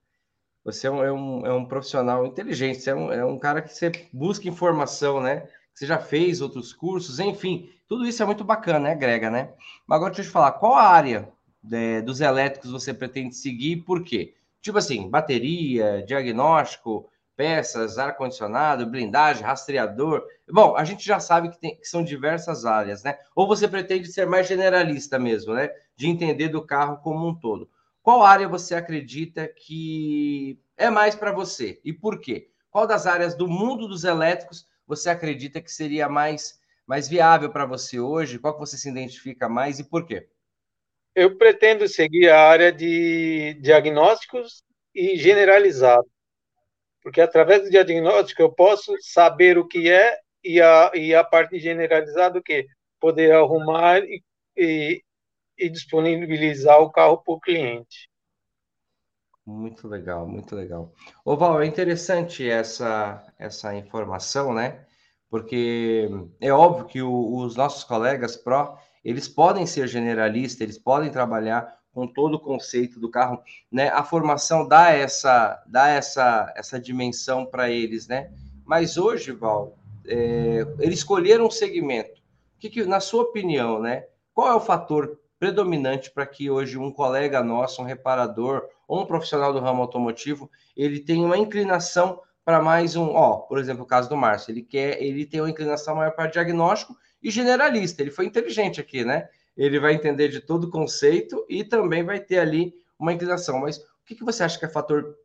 você 0.62 0.88
é 0.88 0.90
um, 0.90 1.04
é 1.04 1.12
um, 1.12 1.46
é 1.46 1.52
um 1.52 1.64
profissional 1.64 2.26
inteligente, 2.26 2.80
você 2.80 2.90
é 2.90 2.94
um, 2.94 3.12
é 3.12 3.24
um 3.24 3.38
cara 3.38 3.62
que 3.62 3.72
você 3.72 3.90
busca 4.12 4.48
informação, 4.48 5.20
né? 5.20 5.48
Você 5.72 5.86
já 5.86 5.98
fez 5.98 6.40
outros 6.40 6.72
cursos, 6.72 7.20
enfim, 7.20 7.72
tudo 7.88 8.04
isso 8.04 8.20
é 8.22 8.26
muito 8.26 8.42
bacana, 8.42 8.80
né, 8.80 8.94
Grega, 8.96 9.30
né? 9.30 9.54
Mas 9.86 9.96
agora 9.96 10.10
deixa 10.12 10.22
eu 10.22 10.26
te 10.26 10.32
falar, 10.32 10.52
qual 10.52 10.74
a 10.74 10.82
área 10.82 11.32
é, 11.72 12.00
dos 12.02 12.20
elétricos 12.20 12.70
você 12.70 12.92
pretende 12.92 13.34
seguir 13.34 13.78
por 13.78 14.02
quê? 14.04 14.34
Tipo 14.60 14.78
assim, 14.78 15.08
bateria, 15.08 16.02
diagnóstico, 16.06 17.08
peças, 17.36 17.98
ar-condicionado, 17.98 18.86
blindagem, 18.86 19.44
rastreador. 19.44 20.24
Bom, 20.50 20.74
a 20.76 20.84
gente 20.84 21.04
já 21.04 21.20
sabe 21.20 21.50
que, 21.50 21.60
tem, 21.60 21.76
que, 21.76 21.86
são 21.86 22.02
diversas 22.02 22.64
áreas, 22.64 23.02
né? 23.02 23.18
Ou 23.34 23.46
você 23.46 23.68
pretende 23.68 24.10
ser 24.10 24.26
mais 24.26 24.48
generalista 24.48 25.18
mesmo, 25.18 25.54
né? 25.54 25.70
De 25.94 26.08
entender 26.08 26.48
do 26.48 26.64
carro 26.64 26.96
como 26.98 27.28
um 27.28 27.34
todo. 27.34 27.68
Qual 28.02 28.22
área 28.22 28.48
você 28.48 28.74
acredita 28.74 29.46
que 29.48 30.58
é 30.76 30.88
mais 30.88 31.14
para 31.14 31.32
você 31.32 31.80
e 31.84 31.92
por 31.92 32.20
quê? 32.20 32.48
Qual 32.70 32.86
das 32.86 33.06
áreas 33.06 33.34
do 33.34 33.48
mundo 33.48 33.86
dos 33.86 34.04
elétricos 34.04 34.66
você 34.86 35.10
acredita 35.10 35.60
que 35.60 35.72
seria 35.72 36.08
mais, 36.08 36.60
mais 36.86 37.08
viável 37.08 37.50
para 37.50 37.66
você 37.66 37.98
hoje? 37.98 38.38
Qual 38.38 38.54
que 38.54 38.60
você 38.60 38.76
se 38.76 38.88
identifica 38.88 39.48
mais 39.48 39.78
e 39.78 39.84
por 39.84 40.06
quê? 40.06 40.28
Eu 41.16 41.36
pretendo 41.36 41.88
seguir 41.88 42.28
a 42.28 42.40
área 42.40 42.70
de 42.70 43.54
diagnósticos 43.60 44.62
e 44.94 45.16
generalizado 45.16 46.06
porque 47.06 47.20
através 47.20 47.62
do 47.62 47.70
diagnóstico 47.70 48.42
eu 48.42 48.50
posso 48.50 48.92
saber 49.00 49.56
o 49.56 49.64
que 49.64 49.88
é 49.88 50.18
e 50.42 50.60
a, 50.60 50.90
e 50.92 51.14
a 51.14 51.22
parte 51.22 51.56
generalizada 51.56 52.36
o 52.36 52.42
que 52.42 52.66
poder 52.98 53.30
arrumar 53.30 54.02
e, 54.02 54.24
e, 54.56 55.04
e 55.56 55.68
disponibilizar 55.68 56.80
o 56.80 56.90
carro 56.90 57.18
para 57.18 57.34
o 57.34 57.38
cliente. 57.38 58.10
Muito 59.46 59.86
legal, 59.86 60.26
muito 60.26 60.56
legal. 60.56 60.92
Ô 61.24 61.36
Val, 61.36 61.62
é 61.62 61.66
interessante 61.66 62.50
essa, 62.50 63.24
essa 63.38 63.72
informação, 63.76 64.52
né? 64.52 64.84
Porque 65.30 66.08
é 66.40 66.52
óbvio 66.52 66.86
que 66.86 67.02
o, 67.02 67.36
os 67.36 67.54
nossos 67.54 67.84
colegas 67.84 68.36
pró, 68.36 68.76
eles 69.06 69.28
podem 69.28 69.64
ser 69.66 69.86
generalistas, 69.86 70.60
eles 70.60 70.78
podem 70.78 71.12
trabalhar 71.12 71.78
com 71.92 72.08
todo 72.08 72.34
o 72.34 72.40
conceito 72.40 72.98
do 72.98 73.08
carro, 73.08 73.40
né? 73.70 73.88
A 73.90 74.02
formação 74.02 74.66
dá 74.66 74.90
essa, 74.90 75.62
dá 75.64 75.86
essa, 75.86 76.52
essa 76.56 76.80
dimensão 76.80 77.46
para 77.46 77.70
eles, 77.70 78.08
né? 78.08 78.32
Mas 78.64 78.96
hoje, 78.98 79.30
Val, 79.30 79.78
é, 80.04 80.66
eles 80.80 80.98
escolheram 80.98 81.46
um 81.46 81.50
segmento. 81.50 82.20
O 82.56 82.58
que, 82.58 82.68
que, 82.68 82.84
na 82.84 82.98
sua 82.98 83.22
opinião, 83.22 83.80
né? 83.80 84.06
Qual 84.34 84.48
é 84.48 84.54
o 84.56 84.60
fator 84.60 85.20
predominante 85.38 86.10
para 86.10 86.26
que 86.26 86.50
hoje 86.50 86.76
um 86.76 86.90
colega 86.90 87.44
nosso, 87.44 87.82
um 87.82 87.84
reparador 87.84 88.64
ou 88.88 89.02
um 89.02 89.06
profissional 89.06 89.52
do 89.52 89.60
ramo 89.60 89.82
automotivo, 89.82 90.50
ele 90.76 90.98
tenha 90.98 91.24
uma 91.24 91.38
inclinação 91.38 92.20
para 92.44 92.60
mais 92.60 92.96
um, 92.96 93.14
ó, 93.14 93.36
por 93.36 93.58
exemplo, 93.58 93.84
o 93.84 93.86
caso 93.86 94.08
do 94.08 94.16
Márcio, 94.16 94.50
ele 94.50 94.62
quer, 94.62 95.00
ele 95.00 95.24
tem 95.24 95.40
uma 95.40 95.50
inclinação 95.50 95.94
maior 95.94 96.10
para 96.10 96.26
diagnóstico 96.26 96.96
e 97.26 97.30
generalista. 97.30 98.02
Ele 98.02 98.10
foi 98.10 98.26
inteligente 98.26 98.80
aqui, 98.80 99.04
né? 99.04 99.28
ele 99.56 99.80
vai 99.80 99.94
entender 99.94 100.28
de 100.28 100.40
todo 100.40 100.64
o 100.64 100.70
conceito 100.70 101.44
e 101.48 101.64
também 101.64 102.04
vai 102.04 102.20
ter 102.20 102.38
ali 102.38 102.74
uma 102.98 103.12
inclinação. 103.12 103.60
Mas 103.60 103.78
o 103.78 104.04
que, 104.04 104.14
que 104.14 104.24
você 104.24 104.44
acha 104.44 104.58
que 104.58 104.64
é 104.64 104.68
fator 104.68 105.16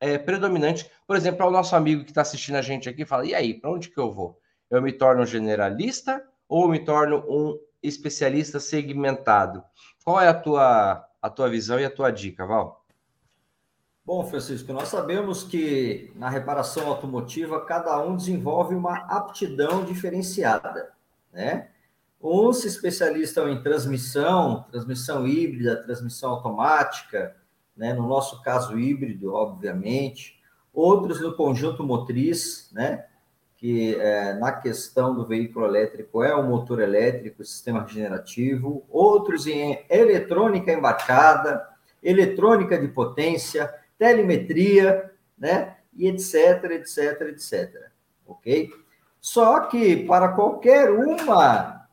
é, 0.00 0.16
predominante? 0.16 0.90
Por 1.06 1.16
exemplo, 1.16 1.44
ao 1.44 1.50
nosso 1.50 1.76
amigo 1.76 2.02
que 2.02 2.10
está 2.10 2.22
assistindo 2.22 2.56
a 2.56 2.62
gente 2.62 2.88
aqui, 2.88 3.04
fala: 3.04 3.26
e 3.26 3.34
aí, 3.34 3.54
para 3.54 3.70
onde 3.70 3.90
que 3.90 3.98
eu 3.98 4.10
vou? 4.10 4.40
Eu 4.70 4.80
me 4.80 4.92
torno 4.92 5.24
generalista 5.24 6.24
ou 6.48 6.66
me 6.66 6.78
torno 6.78 7.24
um 7.28 7.58
especialista 7.82 8.58
segmentado? 8.58 9.62
Qual 10.04 10.20
é 10.20 10.28
a 10.28 10.34
tua, 10.34 11.06
a 11.20 11.30
tua 11.30 11.48
visão 11.48 11.78
e 11.78 11.84
a 11.84 11.90
tua 11.90 12.10
dica, 12.10 12.46
Val? 12.46 12.84
Bom, 14.04 14.24
Francisco, 14.24 14.72
nós 14.72 14.88
sabemos 14.88 15.44
que 15.44 16.10
na 16.16 16.30
reparação 16.30 16.86
automotiva 16.88 17.62
cada 17.66 18.00
um 18.00 18.16
desenvolve 18.16 18.74
uma 18.74 19.04
aptidão 19.06 19.84
diferenciada, 19.84 20.90
né? 21.38 21.68
Uns 22.20 22.62
se 22.62 22.66
especializam 22.66 23.48
em 23.48 23.62
transmissão, 23.62 24.64
transmissão 24.72 25.24
híbrida, 25.24 25.84
transmissão 25.84 26.30
automática, 26.30 27.36
né? 27.76 27.94
no 27.94 28.08
nosso 28.08 28.42
caso 28.42 28.76
híbrido, 28.76 29.32
obviamente. 29.32 30.36
Outros 30.74 31.20
no 31.20 31.36
conjunto 31.36 31.84
motriz, 31.84 32.70
né? 32.72 33.06
que 33.56 33.94
é, 33.94 34.34
na 34.34 34.50
questão 34.50 35.14
do 35.14 35.24
veículo 35.24 35.64
elétrico 35.64 36.24
é 36.24 36.34
o 36.34 36.42
motor 36.42 36.80
elétrico, 36.80 37.42
o 37.42 37.44
sistema 37.44 37.84
regenerativo. 37.84 38.84
Outros 38.88 39.46
em 39.46 39.84
eletrônica 39.88 40.72
embarcada, 40.72 41.68
eletrônica 42.02 42.76
de 42.76 42.88
potência, 42.88 43.72
telemetria, 43.96 45.12
né? 45.38 45.76
e 45.94 46.08
etc, 46.08 46.64
etc, 46.72 47.20
etc. 47.28 47.90
Ok? 48.26 48.72
Só 49.30 49.60
que 49.60 49.94
para 50.06 50.28
qualquer 50.28 50.90
uma 50.90 51.86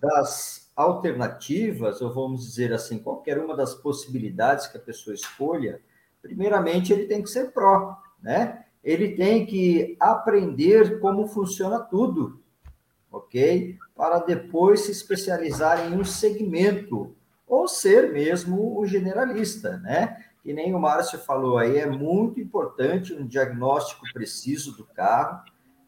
das 0.00 0.70
alternativas, 0.74 2.00
ou 2.00 2.10
vamos 2.14 2.46
dizer 2.46 2.72
assim, 2.72 2.98
qualquer 2.98 3.36
uma 3.36 3.54
das 3.54 3.74
possibilidades 3.74 4.68
que 4.68 4.78
a 4.78 4.80
pessoa 4.80 5.12
escolha, 5.12 5.82
primeiramente 6.22 6.90
ele 6.90 7.04
tem 7.04 7.22
que 7.22 7.28
ser 7.28 7.52
pró, 7.52 7.94
né? 8.22 8.64
Ele 8.82 9.14
tem 9.14 9.44
que 9.44 9.98
aprender 10.00 10.98
como 10.98 11.28
funciona 11.28 11.78
tudo, 11.78 12.40
ok? 13.12 13.76
Para 13.94 14.20
depois 14.20 14.80
se 14.80 14.90
especializar 14.90 15.92
em 15.92 15.94
um 15.94 16.04
segmento, 16.04 17.14
ou 17.46 17.68
ser 17.68 18.14
mesmo 18.14 18.80
o 18.80 18.86
generalista, 18.86 19.76
né? 19.76 20.24
Que 20.42 20.54
nem 20.54 20.74
o 20.74 20.80
Márcio 20.80 21.18
falou 21.18 21.58
aí, 21.58 21.76
é 21.76 21.86
muito 21.86 22.40
importante 22.40 23.12
um 23.12 23.26
diagnóstico 23.26 24.06
preciso 24.14 24.74
do 24.74 24.86
carro, 24.86 25.42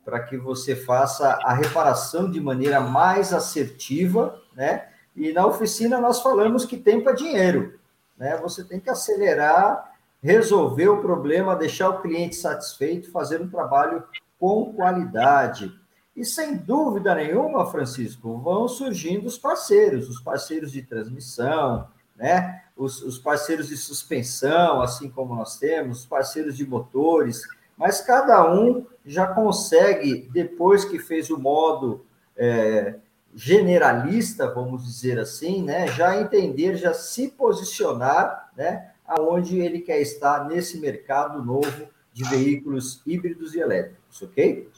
para 0.05 0.21
que 0.21 0.37
você 0.37 0.75
faça 0.75 1.39
a 1.43 1.53
reparação 1.53 2.31
de 2.31 2.41
maneira 2.41 2.81
mais 2.81 3.33
assertiva, 3.33 4.41
né? 4.55 4.89
E 5.15 5.33
na 5.33 5.47
oficina 5.47 6.01
nós 6.01 6.21
falamos 6.23 6.65
que 6.65 6.77
tempo 6.77 7.11
é 7.11 7.15
dinheiro, 7.15 7.79
né? 8.17 8.37
Você 8.39 8.65
tem 8.65 8.81
que 8.81 8.91
acelerar, 8.91 9.93
resolver 10.23 10.89
o 10.89 11.01
problema, 11.01 11.57
deixar 11.57 11.91
o 11.91 12.01
cliente 12.01 12.37
satisfeito, 12.37 13.11
fazer 13.11 13.41
um 13.41 13.49
trabalho 13.49 14.03
com 14.39 14.73
qualidade. 14.73 15.73
E 16.17 16.25
sem 16.25 16.57
dúvida 16.57 17.15
nenhuma, 17.15 17.71
Francisco, 17.71 18.39
vão 18.39 18.69
surgindo 18.69 19.27
os 19.27 19.39
parceiros, 19.39 20.09
os 20.09 20.21
parceiros 20.21 20.73
de 20.73 20.83
transmissão, 20.83 21.89
né? 22.17 22.63
Os, 22.77 23.03
os 23.03 23.19
parceiros 23.19 23.69
de 23.69 23.77
suspensão, 23.77 24.81
assim 24.81 25.11
como 25.11 25.35
nós 25.35 25.59
temos, 25.59 26.01
os 26.01 26.07
parceiros 26.07 26.57
de 26.57 26.67
motores, 26.67 27.43
mas 27.81 28.03
cada 28.03 28.53
um 28.53 28.87
já 29.07 29.27
consegue, 29.27 30.29
depois 30.31 30.85
que 30.85 30.99
fez 30.99 31.31
o 31.31 31.39
modo 31.39 32.05
é, 32.37 32.97
generalista, 33.35 34.53
vamos 34.53 34.85
dizer 34.85 35.19
assim, 35.19 35.63
né, 35.63 35.89
já 35.89 36.21
entender, 36.21 36.77
já 36.77 36.93
se 36.93 37.29
posicionar, 37.29 38.51
né, 38.55 38.91
aonde 39.07 39.59
ele 39.59 39.81
quer 39.81 39.99
estar 39.99 40.47
nesse 40.47 40.79
mercado 40.79 41.43
novo 41.43 41.89
de 42.13 42.23
veículos 42.25 43.01
híbridos 43.07 43.55
e 43.55 43.61
elétricos, 43.61 44.21
ok? 44.21 44.69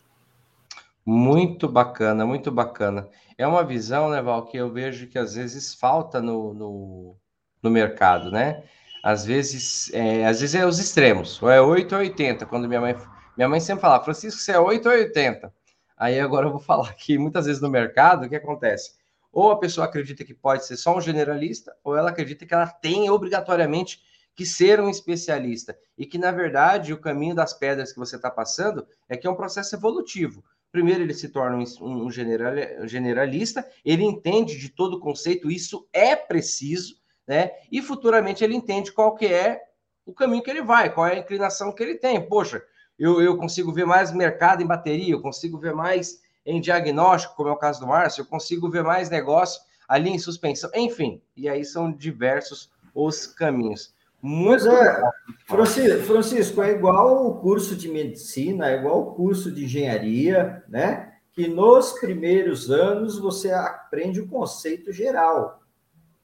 Muito 1.04 1.68
bacana, 1.68 2.24
muito 2.24 2.52
bacana. 2.52 3.08
É 3.36 3.44
uma 3.44 3.64
visão, 3.64 4.10
né, 4.10 4.22
Val, 4.22 4.46
que 4.46 4.56
eu 4.56 4.70
vejo 4.70 5.08
que 5.08 5.18
às 5.18 5.34
vezes 5.34 5.74
falta 5.74 6.22
no, 6.22 6.54
no, 6.54 7.16
no 7.60 7.68
mercado, 7.68 8.30
né? 8.30 8.62
Às 9.02 9.24
vezes, 9.24 9.92
é, 9.92 10.26
às 10.26 10.40
vezes 10.40 10.54
é 10.54 10.64
os 10.64 10.78
extremos, 10.78 11.42
ou 11.42 11.50
é 11.50 11.60
8 11.60 11.92
ou 11.92 12.00
80, 12.00 12.46
quando 12.46 12.68
minha 12.68 12.80
mãe 12.80 12.96
minha 13.36 13.48
mãe 13.48 13.60
sempre 13.60 13.80
falava, 13.80 14.04
Francisco, 14.04 14.40
você 14.40 14.52
é 14.52 14.60
8 14.60 14.86
ou 14.86 14.94
80? 14.94 15.52
Aí 15.96 16.20
agora 16.20 16.46
eu 16.46 16.50
vou 16.50 16.60
falar 16.60 16.92
que 16.94 17.16
muitas 17.18 17.46
vezes 17.46 17.62
no 17.62 17.70
mercado, 17.70 18.26
o 18.26 18.28
que 18.28 18.36
acontece? 18.36 18.92
Ou 19.32 19.50
a 19.50 19.58
pessoa 19.58 19.86
acredita 19.86 20.24
que 20.24 20.34
pode 20.34 20.66
ser 20.66 20.76
só 20.76 20.96
um 20.96 21.00
generalista, 21.00 21.74
ou 21.82 21.96
ela 21.96 22.10
acredita 22.10 22.44
que 22.44 22.52
ela 22.52 22.66
tem 22.66 23.08
obrigatoriamente 23.08 24.00
que 24.34 24.44
ser 24.44 24.80
um 24.80 24.88
especialista. 24.88 25.76
E 25.96 26.04
que, 26.04 26.18
na 26.18 26.30
verdade, 26.30 26.92
o 26.92 27.00
caminho 27.00 27.34
das 27.34 27.54
pedras 27.54 27.92
que 27.92 27.98
você 27.98 28.16
está 28.16 28.30
passando 28.30 28.86
é 29.08 29.16
que 29.16 29.26
é 29.26 29.30
um 29.30 29.34
processo 29.34 29.74
evolutivo. 29.74 30.44
Primeiro, 30.70 31.02
ele 31.02 31.14
se 31.14 31.28
torna 31.28 31.56
um, 31.56 32.10
generalista, 32.10 33.66
ele 33.84 34.04
entende 34.04 34.58
de 34.58 34.70
todo 34.70 34.94
o 34.94 35.00
conceito, 35.00 35.50
isso 35.50 35.86
é 35.92 36.16
preciso, 36.16 36.96
né? 37.26 37.50
E 37.70 37.80
futuramente 37.80 38.42
ele 38.42 38.54
entende 38.54 38.92
qual 38.92 39.14
que 39.14 39.26
é 39.26 39.62
o 40.04 40.12
caminho 40.12 40.42
que 40.42 40.50
ele 40.50 40.62
vai, 40.62 40.92
qual 40.92 41.06
é 41.06 41.12
a 41.12 41.18
inclinação 41.18 41.72
que 41.72 41.82
ele 41.82 41.96
tem. 41.96 42.26
Poxa, 42.28 42.62
eu, 42.98 43.22
eu 43.22 43.36
consigo 43.36 43.72
ver 43.72 43.86
mais 43.86 44.12
mercado 44.12 44.62
em 44.62 44.66
bateria, 44.66 45.12
eu 45.12 45.20
consigo 45.20 45.58
ver 45.58 45.74
mais 45.74 46.20
em 46.44 46.60
diagnóstico, 46.60 47.36
como 47.36 47.48
é 47.48 47.52
o 47.52 47.56
caso 47.56 47.80
do 47.80 47.86
Márcio, 47.86 48.22
eu 48.22 48.26
consigo 48.26 48.68
ver 48.68 48.82
mais 48.82 49.08
negócio 49.08 49.60
ali 49.88 50.10
em 50.10 50.18
suspensão, 50.18 50.70
enfim, 50.74 51.22
e 51.36 51.48
aí 51.48 51.64
são 51.64 51.92
diversos 51.92 52.70
os 52.94 53.26
caminhos. 53.26 53.94
Muito 54.20 54.68
é, 54.68 55.10
Francisco, 55.46 56.02
Francisco, 56.02 56.62
é 56.62 56.70
igual 56.70 57.26
o 57.26 57.40
curso 57.40 57.74
de 57.74 57.88
medicina, 57.88 58.70
é 58.70 58.78
igual 58.78 59.00
o 59.00 59.14
curso 59.14 59.50
de 59.50 59.64
engenharia, 59.64 60.62
né? 60.68 61.14
Que 61.32 61.48
nos 61.48 61.92
primeiros 61.94 62.70
anos 62.70 63.18
você 63.18 63.50
aprende 63.50 64.20
o 64.20 64.28
conceito 64.28 64.92
geral. 64.92 65.61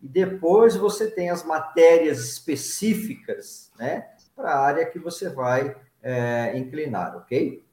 E 0.00 0.08
depois 0.08 0.76
você 0.76 1.10
tem 1.10 1.30
as 1.30 1.44
matérias 1.44 2.20
específicas, 2.20 3.72
né? 3.78 4.08
Para 4.34 4.52
a 4.52 4.60
área 4.60 4.86
que 4.86 4.98
você 4.98 5.28
vai 5.28 5.76
é, 6.02 6.56
inclinar, 6.56 7.16
ok? 7.16 7.64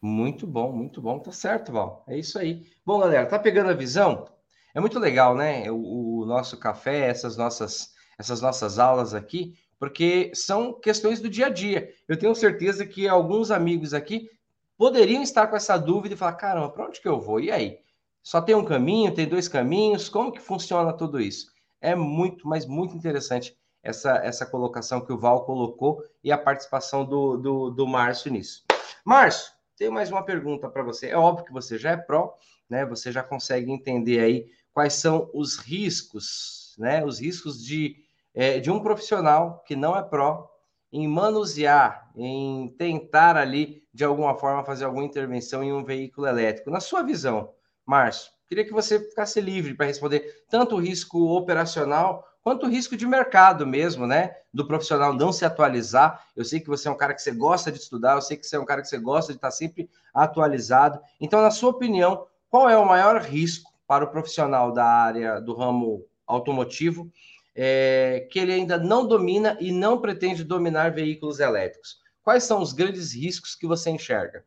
Muito 0.00 0.46
bom, 0.46 0.72
muito 0.72 1.00
bom. 1.00 1.18
Tá 1.18 1.32
certo, 1.32 1.72
Val. 1.72 2.04
É 2.06 2.16
isso 2.16 2.38
aí. 2.38 2.66
Bom, 2.84 3.00
galera, 3.00 3.26
tá 3.26 3.38
pegando 3.38 3.70
a 3.70 3.74
visão? 3.74 4.28
É 4.74 4.80
muito 4.80 4.98
legal, 4.98 5.34
né? 5.34 5.70
O, 5.70 6.20
o 6.20 6.26
nosso 6.26 6.58
café, 6.58 7.08
essas 7.08 7.36
nossas 7.36 7.96
essas 8.18 8.40
nossas 8.40 8.78
aulas 8.80 9.14
aqui, 9.14 9.54
porque 9.78 10.32
são 10.34 10.72
questões 10.72 11.20
do 11.20 11.30
dia 11.30 11.46
a 11.46 11.50
dia. 11.50 11.88
Eu 12.08 12.18
tenho 12.18 12.34
certeza 12.34 12.84
que 12.84 13.06
alguns 13.06 13.50
amigos 13.52 13.94
aqui 13.94 14.28
poderiam 14.76 15.22
estar 15.22 15.46
com 15.46 15.56
essa 15.56 15.78
dúvida 15.78 16.14
e 16.14 16.18
falar: 16.18 16.32
caramba, 16.32 16.70
para 16.70 16.86
onde 16.86 17.00
que 17.00 17.08
eu 17.08 17.20
vou? 17.20 17.38
E 17.38 17.50
aí? 17.50 17.78
Só 18.22 18.40
tem 18.40 18.54
um 18.54 18.64
caminho, 18.64 19.14
tem 19.14 19.26
dois 19.26 19.48
caminhos, 19.48 20.08
como 20.08 20.32
que 20.32 20.40
funciona 20.40 20.92
tudo 20.92 21.20
isso? 21.20 21.50
É 21.80 21.94
muito, 21.94 22.46
mas 22.46 22.66
muito 22.66 22.96
interessante 22.96 23.56
essa, 23.82 24.16
essa 24.18 24.44
colocação 24.44 25.00
que 25.00 25.12
o 25.12 25.18
Val 25.18 25.44
colocou 25.44 26.02
e 26.22 26.30
a 26.32 26.38
participação 26.38 27.04
do, 27.04 27.36
do, 27.36 27.70
do 27.70 27.86
Márcio 27.86 28.32
nisso. 28.32 28.64
Márcio, 29.04 29.52
tenho 29.76 29.92
mais 29.92 30.10
uma 30.10 30.24
pergunta 30.24 30.68
para 30.68 30.82
você. 30.82 31.08
É 31.08 31.16
óbvio 31.16 31.44
que 31.44 31.52
você 31.52 31.78
já 31.78 31.92
é 31.92 31.96
pró, 31.96 32.34
né? 32.68 32.84
Você 32.84 33.12
já 33.12 33.22
consegue 33.22 33.70
entender 33.70 34.20
aí 34.20 34.46
quais 34.72 34.94
são 34.94 35.30
os 35.32 35.56
riscos, 35.56 36.74
né? 36.78 37.04
Os 37.04 37.20
riscos 37.20 37.64
de 37.64 37.96
é, 38.34 38.60
de 38.60 38.70
um 38.70 38.80
profissional 38.80 39.64
que 39.66 39.74
não 39.74 39.96
é 39.96 40.02
pró 40.02 40.48
em 40.92 41.06
manusear, 41.06 42.10
em 42.16 42.68
tentar 42.78 43.36
ali, 43.36 43.82
de 43.92 44.04
alguma 44.04 44.34
forma, 44.36 44.64
fazer 44.64 44.84
alguma 44.84 45.04
intervenção 45.04 45.62
em 45.62 45.72
um 45.72 45.84
veículo 45.84 46.26
elétrico. 46.26 46.70
Na 46.70 46.80
sua 46.80 47.02
visão, 47.02 47.52
Márcio, 47.88 48.30
queria 48.46 48.66
que 48.66 48.72
você 48.72 49.00
ficasse 49.00 49.40
livre 49.40 49.72
para 49.72 49.86
responder 49.86 50.44
tanto 50.50 50.76
o 50.76 50.78
risco 50.78 51.34
operacional 51.34 52.22
quanto 52.42 52.66
o 52.66 52.68
risco 52.68 52.94
de 52.94 53.06
mercado 53.06 53.66
mesmo, 53.66 54.06
né? 54.06 54.36
Do 54.52 54.66
profissional 54.66 55.14
não 55.14 55.32
se 55.32 55.42
atualizar. 55.42 56.22
Eu 56.36 56.44
sei 56.44 56.60
que 56.60 56.68
você 56.68 56.86
é 56.86 56.90
um 56.90 56.96
cara 56.96 57.14
que 57.14 57.22
você 57.22 57.32
gosta 57.32 57.72
de 57.72 57.78
estudar, 57.78 58.16
eu 58.16 58.20
sei 58.20 58.36
que 58.36 58.46
você 58.46 58.56
é 58.56 58.60
um 58.60 58.66
cara 58.66 58.82
que 58.82 58.88
você 58.88 58.98
gosta 58.98 59.32
de 59.32 59.38
estar 59.38 59.50
sempre 59.50 59.88
atualizado. 60.12 61.00
Então, 61.18 61.40
na 61.40 61.50
sua 61.50 61.70
opinião, 61.70 62.26
qual 62.50 62.68
é 62.68 62.76
o 62.76 62.86
maior 62.86 63.22
risco 63.22 63.72
para 63.86 64.04
o 64.04 64.10
profissional 64.10 64.70
da 64.70 64.84
área 64.84 65.40
do 65.40 65.54
ramo 65.54 66.04
automotivo 66.26 67.10
é, 67.56 68.28
que 68.30 68.38
ele 68.38 68.52
ainda 68.52 68.76
não 68.76 69.08
domina 69.08 69.56
e 69.58 69.72
não 69.72 69.98
pretende 69.98 70.44
dominar 70.44 70.92
veículos 70.92 71.40
elétricos. 71.40 72.02
Quais 72.22 72.44
são 72.44 72.60
os 72.60 72.74
grandes 72.74 73.14
riscos 73.14 73.54
que 73.54 73.66
você 73.66 73.88
enxerga? 73.88 74.44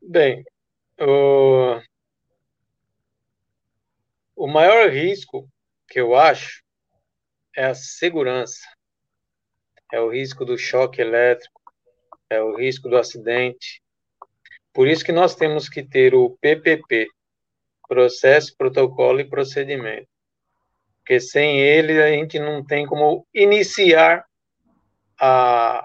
Bem, 0.00 0.44
o, 1.00 1.80
o 4.36 4.46
maior 4.46 4.88
risco 4.90 5.48
que 5.88 6.00
eu 6.00 6.14
acho 6.14 6.62
é 7.56 7.66
a 7.66 7.74
segurança, 7.74 8.60
é 9.92 10.00
o 10.00 10.10
risco 10.10 10.44
do 10.44 10.56
choque 10.56 11.00
elétrico, 11.00 11.60
é 12.28 12.40
o 12.40 12.56
risco 12.56 12.88
do 12.88 12.96
acidente. 12.96 13.82
Por 14.72 14.86
isso 14.86 15.04
que 15.04 15.12
nós 15.12 15.34
temos 15.34 15.68
que 15.68 15.82
ter 15.82 16.14
o 16.14 16.38
PPP, 16.40 17.08
processo, 17.88 18.56
protocolo 18.56 19.20
e 19.20 19.28
procedimento 19.28 20.08
porque 21.10 21.18
sem 21.18 21.58
ele 21.58 22.00
a 22.00 22.08
gente 22.08 22.38
não 22.38 22.64
tem 22.64 22.86
como 22.86 23.26
iniciar 23.34 24.24
a, 25.18 25.84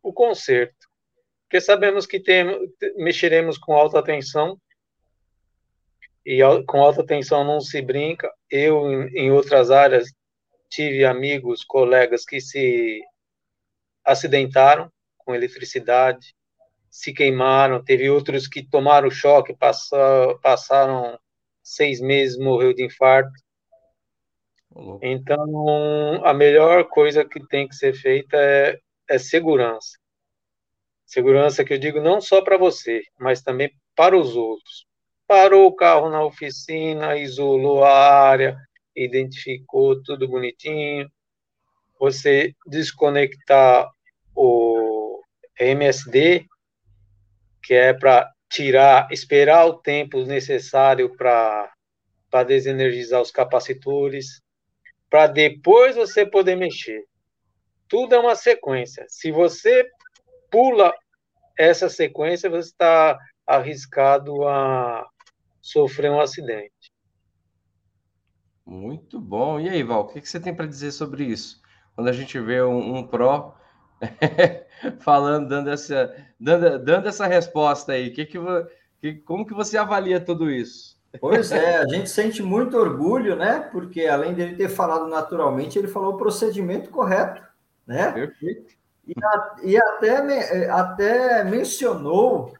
o 0.00 0.12
concerto. 0.12 0.79
Porque 1.50 1.60
sabemos 1.60 2.06
que 2.06 2.20
tem, 2.20 2.46
mexeremos 2.96 3.58
com 3.58 3.72
alta 3.74 4.00
tensão, 4.00 4.56
e 6.24 6.38
com 6.64 6.80
alta 6.80 7.04
tensão 7.04 7.42
não 7.42 7.60
se 7.60 7.82
brinca. 7.82 8.32
Eu, 8.48 8.88
em, 8.88 9.08
em 9.16 9.32
outras 9.32 9.68
áreas, 9.68 10.12
tive 10.68 11.04
amigos, 11.04 11.64
colegas 11.64 12.24
que 12.24 12.40
se 12.40 13.02
acidentaram 14.04 14.92
com 15.18 15.34
eletricidade, 15.34 16.36
se 16.88 17.12
queimaram, 17.12 17.82
teve 17.82 18.08
outros 18.08 18.46
que 18.46 18.62
tomaram 18.62 19.10
choque, 19.10 19.52
passaram, 19.52 20.38
passaram 20.38 21.18
seis 21.64 22.00
meses, 22.00 22.38
morreu 22.38 22.72
de 22.72 22.84
infarto. 22.84 23.32
Então, 25.02 26.24
a 26.24 26.32
melhor 26.32 26.84
coisa 26.84 27.24
que 27.24 27.44
tem 27.48 27.66
que 27.66 27.74
ser 27.74 27.92
feita 27.92 28.36
é, 28.36 28.78
é 29.08 29.18
segurança. 29.18 29.99
Segurança 31.10 31.64
que 31.64 31.74
eu 31.74 31.78
digo 31.78 32.00
não 32.00 32.20
só 32.20 32.40
para 32.40 32.56
você, 32.56 33.02
mas 33.18 33.42
também 33.42 33.68
para 33.96 34.16
os 34.16 34.36
outros. 34.36 34.86
Parou 35.26 35.66
o 35.66 35.74
carro 35.74 36.08
na 36.08 36.22
oficina, 36.24 37.16
isolou 37.16 37.82
a 37.82 37.92
área, 37.92 38.56
identificou 38.94 40.00
tudo 40.04 40.28
bonitinho. 40.28 41.10
Você 41.98 42.54
desconectar 42.64 43.90
o 44.36 45.20
MSD, 45.58 46.46
que 47.60 47.74
é 47.74 47.92
para 47.92 48.32
tirar, 48.48 49.08
esperar 49.10 49.66
o 49.66 49.78
tempo 49.78 50.24
necessário 50.24 51.16
para 51.16 51.72
desenergizar 52.46 53.20
os 53.20 53.32
capacitores 53.32 54.40
para 55.10 55.26
depois 55.26 55.96
você 55.96 56.24
poder 56.24 56.54
mexer. 56.54 57.02
Tudo 57.88 58.14
é 58.14 58.18
uma 58.20 58.36
sequência. 58.36 59.04
Se 59.08 59.32
você 59.32 59.90
pula 60.50 60.92
essa 61.58 61.88
sequência, 61.88 62.50
você 62.50 62.70
está 62.70 63.18
arriscado 63.46 64.46
a 64.46 65.06
sofrer 65.60 66.10
um 66.10 66.20
acidente. 66.20 66.92
Muito 68.64 69.20
bom. 69.20 69.58
E 69.58 69.68
aí, 69.68 69.82
Val, 69.82 70.02
o 70.02 70.06
que 70.06 70.20
você 70.20 70.38
tem 70.38 70.54
para 70.54 70.66
dizer 70.66 70.92
sobre 70.92 71.24
isso? 71.24 71.60
Quando 71.94 72.08
a 72.08 72.12
gente 72.12 72.38
vê 72.38 72.62
um, 72.62 72.96
um 72.96 73.06
pró 73.06 73.56
falando, 75.00 75.48
dando 75.48 75.70
essa, 75.70 76.14
dando, 76.38 76.78
dando 76.78 77.08
essa 77.08 77.26
resposta 77.26 77.92
aí, 77.92 78.10
que 78.10 78.24
que, 78.24 78.38
que, 79.00 79.14
como 79.16 79.46
que 79.46 79.52
você 79.52 79.76
avalia 79.76 80.20
tudo 80.20 80.50
isso? 80.50 80.98
Pois 81.20 81.50
é, 81.50 81.78
a 81.78 81.88
gente 81.88 82.08
sente 82.08 82.42
muito 82.42 82.76
orgulho, 82.76 83.34
né? 83.34 83.68
Porque 83.72 84.06
além 84.06 84.32
dele 84.32 84.54
ter 84.54 84.68
falado 84.68 85.08
naturalmente, 85.08 85.76
ele 85.76 85.88
falou 85.88 86.14
o 86.14 86.16
procedimento 86.16 86.88
correto, 86.90 87.42
né? 87.84 88.12
Perfeito. 88.12 88.79
E, 89.10 89.24
a, 89.24 89.56
e 89.64 89.76
até, 89.76 90.70
até 90.70 91.44
mencionou 91.44 92.54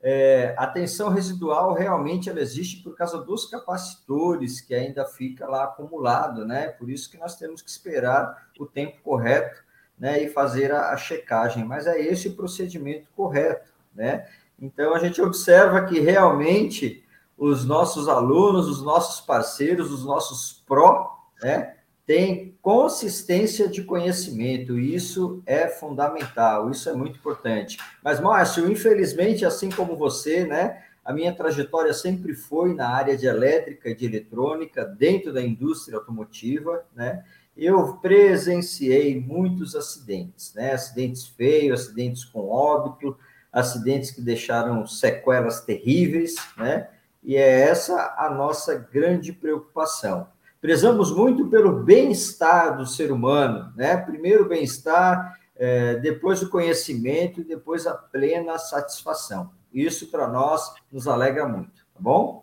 é, 0.00 0.54
a 0.56 0.64
tensão 0.68 1.08
residual 1.08 1.74
realmente 1.74 2.30
ela 2.30 2.40
existe 2.40 2.84
por 2.84 2.94
causa 2.94 3.18
dos 3.18 3.46
capacitores 3.46 4.60
que 4.60 4.74
ainda 4.74 5.04
fica 5.04 5.48
lá 5.48 5.64
acumulado, 5.64 6.46
né? 6.46 6.68
Por 6.68 6.88
isso 6.88 7.10
que 7.10 7.18
nós 7.18 7.34
temos 7.34 7.62
que 7.62 7.68
esperar 7.68 8.48
o 8.60 8.64
tempo 8.64 9.02
correto, 9.02 9.60
né? 9.98 10.22
E 10.22 10.28
fazer 10.28 10.70
a, 10.70 10.90
a 10.90 10.96
checagem. 10.96 11.64
Mas 11.64 11.88
é 11.88 12.00
esse 12.00 12.28
o 12.28 12.36
procedimento 12.36 13.08
correto, 13.16 13.68
né? 13.92 14.28
Então 14.60 14.94
a 14.94 15.00
gente 15.00 15.20
observa 15.20 15.84
que 15.84 15.98
realmente 15.98 17.04
os 17.36 17.64
nossos 17.64 18.08
alunos, 18.08 18.68
os 18.68 18.82
nossos 18.82 19.20
parceiros, 19.20 19.90
os 19.90 20.04
nossos 20.04 20.64
pró, 20.66 21.18
né, 21.40 21.76
têm 22.08 22.56
consistência 22.62 23.68
de 23.68 23.84
conhecimento, 23.84 24.78
isso 24.78 25.42
é 25.44 25.68
fundamental, 25.68 26.70
isso 26.70 26.88
é 26.88 26.94
muito 26.94 27.18
importante. 27.18 27.76
Mas, 28.02 28.18
Márcio, 28.18 28.72
infelizmente, 28.72 29.44
assim 29.44 29.68
como 29.68 29.94
você, 29.94 30.46
né, 30.46 30.82
a 31.04 31.12
minha 31.12 31.34
trajetória 31.34 31.92
sempre 31.92 32.32
foi 32.32 32.74
na 32.74 32.88
área 32.88 33.14
de 33.14 33.26
elétrica 33.26 33.90
e 33.90 33.94
de 33.94 34.06
eletrônica, 34.06 34.86
dentro 34.86 35.34
da 35.34 35.42
indústria 35.42 35.98
automotiva, 35.98 36.82
né, 36.96 37.22
eu 37.54 37.98
presenciei 37.98 39.20
muitos 39.20 39.76
acidentes, 39.76 40.54
né, 40.54 40.72
acidentes 40.72 41.26
feios, 41.26 41.82
acidentes 41.82 42.24
com 42.24 42.48
óbito, 42.48 43.18
acidentes 43.52 44.12
que 44.12 44.22
deixaram 44.22 44.86
sequelas 44.86 45.60
terríveis, 45.60 46.36
né, 46.56 46.88
e 47.22 47.36
é 47.36 47.68
essa 47.68 48.14
a 48.16 48.30
nossa 48.30 48.74
grande 48.76 49.30
preocupação. 49.30 50.26
Prezamos 50.60 51.14
muito 51.14 51.48
pelo 51.48 51.84
bem-estar 51.84 52.76
do 52.76 52.84
ser 52.84 53.12
humano, 53.12 53.72
né? 53.76 53.96
Primeiro 53.96 54.44
o 54.44 54.48
bem-estar, 54.48 55.38
é, 55.54 55.96
depois 55.96 56.42
o 56.42 56.50
conhecimento 56.50 57.40
e 57.40 57.44
depois 57.44 57.86
a 57.86 57.94
plena 57.94 58.58
satisfação. 58.58 59.52
Isso 59.72 60.10
para 60.10 60.26
nós 60.26 60.72
nos 60.90 61.06
alegra 61.06 61.46
muito, 61.46 61.86
tá 61.94 62.00
bom? 62.00 62.42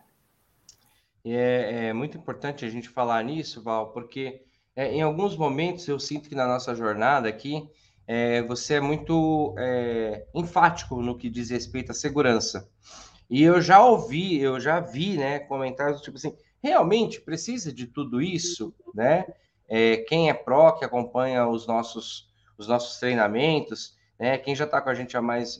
É, 1.25 1.87
é 1.87 1.93
muito 1.93 2.17
importante 2.17 2.63
a 2.63 2.69
gente 2.69 2.87
falar 2.87 3.23
nisso, 3.23 3.63
Val, 3.63 3.91
porque 3.91 4.43
é, 4.75 4.93
em 4.93 5.01
alguns 5.01 5.35
momentos 5.35 5.87
eu 5.87 5.99
sinto 5.99 6.29
que 6.29 6.35
na 6.35 6.47
nossa 6.47 6.75
jornada 6.75 7.27
aqui 7.27 7.67
é, 8.07 8.43
você 8.43 8.75
é 8.75 8.81
muito 8.81 9.55
é, 9.57 10.27
enfático 10.35 11.01
no 11.01 11.17
que 11.17 11.29
diz 11.29 11.49
respeito 11.49 11.91
à 11.91 11.95
segurança. 11.95 12.69
E 13.29 13.41
eu 13.41 13.59
já 13.59 13.83
ouvi, 13.83 14.39
eu 14.39 14.59
já 14.59 14.79
vi, 14.79 15.17
né, 15.17 15.39
comentários 15.39 16.01
tipo 16.01 16.17
assim, 16.17 16.35
realmente 16.65 17.21
precisa 17.21 17.71
de 17.71 17.87
tudo 17.87 18.21
isso, 18.21 18.73
né? 18.93 19.25
é, 19.67 19.97
quem 19.97 20.29
é 20.29 20.33
pró, 20.33 20.71
que 20.71 20.85
acompanha 20.85 21.47
os 21.47 21.65
nossos, 21.67 22.29
os 22.57 22.67
nossos 22.67 22.99
treinamentos, 22.99 23.95
né? 24.17 24.37
Quem 24.37 24.55
já 24.55 24.65
está 24.65 24.81
com 24.81 24.89
a 24.89 24.93
gente 24.93 25.17
há 25.17 25.21
mais, 25.21 25.59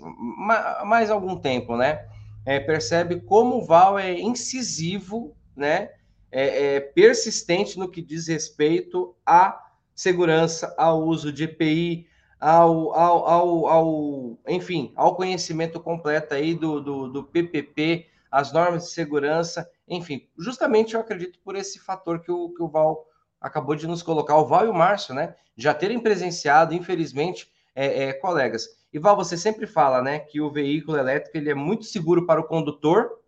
mais 0.86 1.10
algum 1.10 1.38
tempo, 1.38 1.76
né? 1.76 2.08
É, 2.46 2.60
percebe 2.60 3.20
como 3.22 3.58
o 3.58 3.66
Val 3.66 3.98
é 3.98 4.14
incisivo, 4.14 5.36
né? 5.56 5.90
É, 6.32 6.76
é, 6.76 6.80
persistente 6.80 7.80
no 7.80 7.90
que 7.90 8.02
diz 8.02 8.28
respeito 8.28 9.16
à 9.26 9.62
segurança, 9.94 10.74
ao 10.78 11.04
uso 11.04 11.32
de 11.32 11.46
EPI, 11.46 12.08
ao, 12.40 12.94
ao, 12.94 13.28
ao, 13.28 13.68
ao 13.68 14.40
enfim, 14.48 14.92
ao 14.96 15.16
conhecimento 15.16 15.80
completo 15.80 16.34
aí 16.34 16.54
do, 16.54 16.82
do, 16.82 17.08
do 17.08 17.24
PPP, 17.24 18.08
as 18.30 18.52
normas 18.52 18.84
de 18.84 18.90
segurança, 18.92 19.70
enfim, 19.88 20.28
justamente 20.38 20.94
eu 20.94 21.02
acredito 21.02 21.40
por 21.40 21.56
esse 21.56 21.80
fator 21.80 22.22
que 22.22 22.32
o, 22.32 22.50
que 22.54 22.64
o 22.64 22.68
Val 22.68 23.06
acabou 23.40 23.76
de 23.76 23.88
nos 23.88 24.02
colocar, 24.02 24.36
o 24.38 24.46
Val 24.46 24.66
e 24.66 24.70
o 24.70 24.74
Márcio, 24.74 25.14
né? 25.14 25.36
Já 25.56 25.74
terem 25.74 26.00
presenciado, 26.00 26.74
infelizmente, 26.74 27.52
é, 27.76 28.06
é, 28.06 28.14
colegas. 28.14 28.68
E 28.92 28.98
Val, 28.98 29.16
você 29.16 29.38
sempre 29.38 29.68
fala, 29.68 30.02
né, 30.02 30.20
que 30.20 30.42
o 30.42 30.52
veículo 30.52 30.98
elétrico 30.98 31.38
ele 31.38 31.50
é 31.50 31.54
muito 31.54 31.86
seguro 31.86 32.26
para 32.26 32.40
o 32.40 32.48
condutor, 32.48 33.20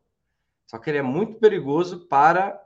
só 0.65 0.77
que 0.77 0.89
ele 0.89 0.97
é 0.97 1.03
muito 1.03 1.37
perigoso 1.37 2.07
para 2.07 2.59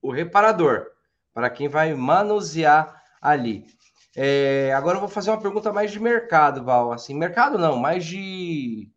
o 0.00 0.10
reparador, 0.10 0.86
para 1.32 1.50
quem 1.50 1.68
vai 1.68 1.94
manusear 1.94 3.02
ali. 3.20 3.66
É, 4.16 4.72
agora 4.74 4.96
eu 4.96 5.00
vou 5.00 5.08
fazer 5.08 5.30
uma 5.30 5.40
pergunta 5.40 5.72
mais 5.72 5.90
de 5.90 5.98
mercado, 5.98 6.64
Val. 6.64 6.92
Assim, 6.92 7.14
mercado 7.14 7.58
não, 7.58 7.76
mais 7.76 8.04
de. 8.04 8.88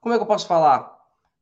Como 0.00 0.14
é 0.14 0.18
que 0.18 0.22
eu 0.22 0.26
posso 0.26 0.46
falar? 0.46 0.97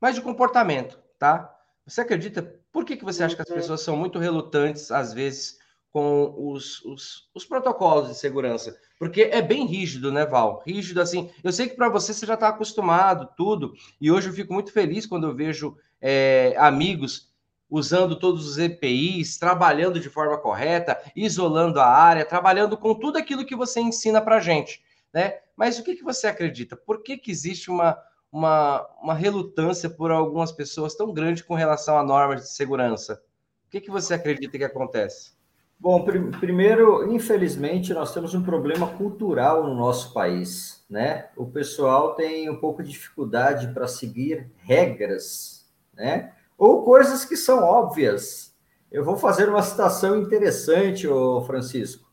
Mais 0.06 0.14
de 0.14 0.22
comportamento, 0.22 1.00
tá? 1.18 1.52
Você 1.84 2.00
acredita? 2.00 2.40
Por 2.70 2.84
que, 2.84 2.96
que 2.96 3.04
você 3.04 3.24
acha 3.24 3.34
que 3.34 3.42
as 3.42 3.48
pessoas 3.48 3.80
são 3.80 3.96
muito 3.96 4.20
relutantes, 4.20 4.92
às 4.92 5.12
vezes, 5.12 5.58
com 5.90 6.32
os, 6.38 6.80
os, 6.84 7.28
os 7.34 7.44
protocolos 7.44 8.10
de 8.10 8.14
segurança? 8.14 8.78
Porque 9.00 9.22
é 9.22 9.42
bem 9.42 9.66
rígido, 9.66 10.12
né, 10.12 10.24
Val? 10.24 10.62
Rígido 10.64 11.00
assim. 11.00 11.28
Eu 11.42 11.52
sei 11.52 11.68
que 11.68 11.74
para 11.74 11.88
você 11.88 12.14
você 12.14 12.24
já 12.24 12.34
está 12.34 12.50
acostumado, 12.50 13.28
tudo. 13.36 13.74
E 14.00 14.08
hoje 14.08 14.28
eu 14.28 14.32
fico 14.32 14.54
muito 14.54 14.70
feliz 14.70 15.06
quando 15.06 15.26
eu 15.26 15.34
vejo 15.34 15.76
é, 16.00 16.54
amigos 16.56 17.34
usando 17.68 18.16
todos 18.16 18.48
os 18.48 18.58
EPIs, 18.58 19.38
trabalhando 19.38 19.98
de 19.98 20.08
forma 20.08 20.38
correta, 20.38 21.02
isolando 21.16 21.80
a 21.80 21.86
área, 21.88 22.24
trabalhando 22.24 22.76
com 22.76 22.94
tudo 22.94 23.18
aquilo 23.18 23.44
que 23.44 23.56
você 23.56 23.80
ensina 23.80 24.22
para 24.22 24.36
a 24.36 24.40
gente, 24.40 24.80
né? 25.12 25.40
Mas 25.56 25.80
o 25.80 25.82
que, 25.82 25.96
que 25.96 26.04
você 26.04 26.28
acredita? 26.28 26.76
Por 26.76 27.02
que, 27.02 27.18
que 27.18 27.32
existe 27.32 27.72
uma, 27.72 27.98
uma, 28.30 28.86
uma 29.02 29.14
relutância 29.14 29.88
por 29.88 30.10
algumas 30.10 30.52
pessoas 30.52 30.94
tão 30.94 31.12
grande 31.12 31.44
com 31.44 31.54
relação 31.54 31.98
a 31.98 32.02
normas 32.02 32.42
de 32.42 32.50
segurança? 32.50 33.22
O 33.66 33.70
que, 33.70 33.80
que 33.80 33.90
você 33.90 34.14
acredita 34.14 34.58
que 34.58 34.64
acontece? 34.64 35.36
Bom, 35.78 36.04
pr 36.04 36.38
primeiro, 36.40 37.12
infelizmente, 37.12 37.92
nós 37.92 38.12
temos 38.14 38.34
um 38.34 38.42
problema 38.42 38.86
cultural 38.96 39.64
no 39.64 39.74
nosso 39.74 40.14
país, 40.14 40.84
né? 40.88 41.28
O 41.36 41.46
pessoal 41.46 42.14
tem 42.14 42.48
um 42.48 42.58
pouco 42.58 42.82
de 42.82 42.90
dificuldade 42.90 43.68
para 43.74 43.86
seguir 43.86 44.50
regras, 44.56 45.66
né? 45.92 46.32
Ou 46.56 46.82
coisas 46.82 47.24
que 47.26 47.36
são 47.36 47.62
óbvias. 47.62 48.54
Eu 48.90 49.04
vou 49.04 49.18
fazer 49.18 49.48
uma 49.50 49.62
citação 49.62 50.16
interessante, 50.16 51.06
ô 51.06 51.42
Francisco. 51.42 52.08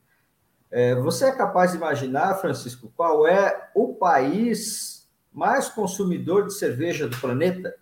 É, 0.70 0.96
você 0.96 1.26
é 1.26 1.32
capaz 1.32 1.72
de 1.72 1.78
imaginar, 1.78 2.36
Francisco, 2.36 2.92
qual 2.98 3.26
é 3.26 3.70
o 3.74 3.94
país 3.94 5.03
mais 5.34 5.70
consumidor 5.70 6.46
de 6.46 6.54
cerveja 6.54 7.08
do 7.08 7.18
planeta? 7.18 7.76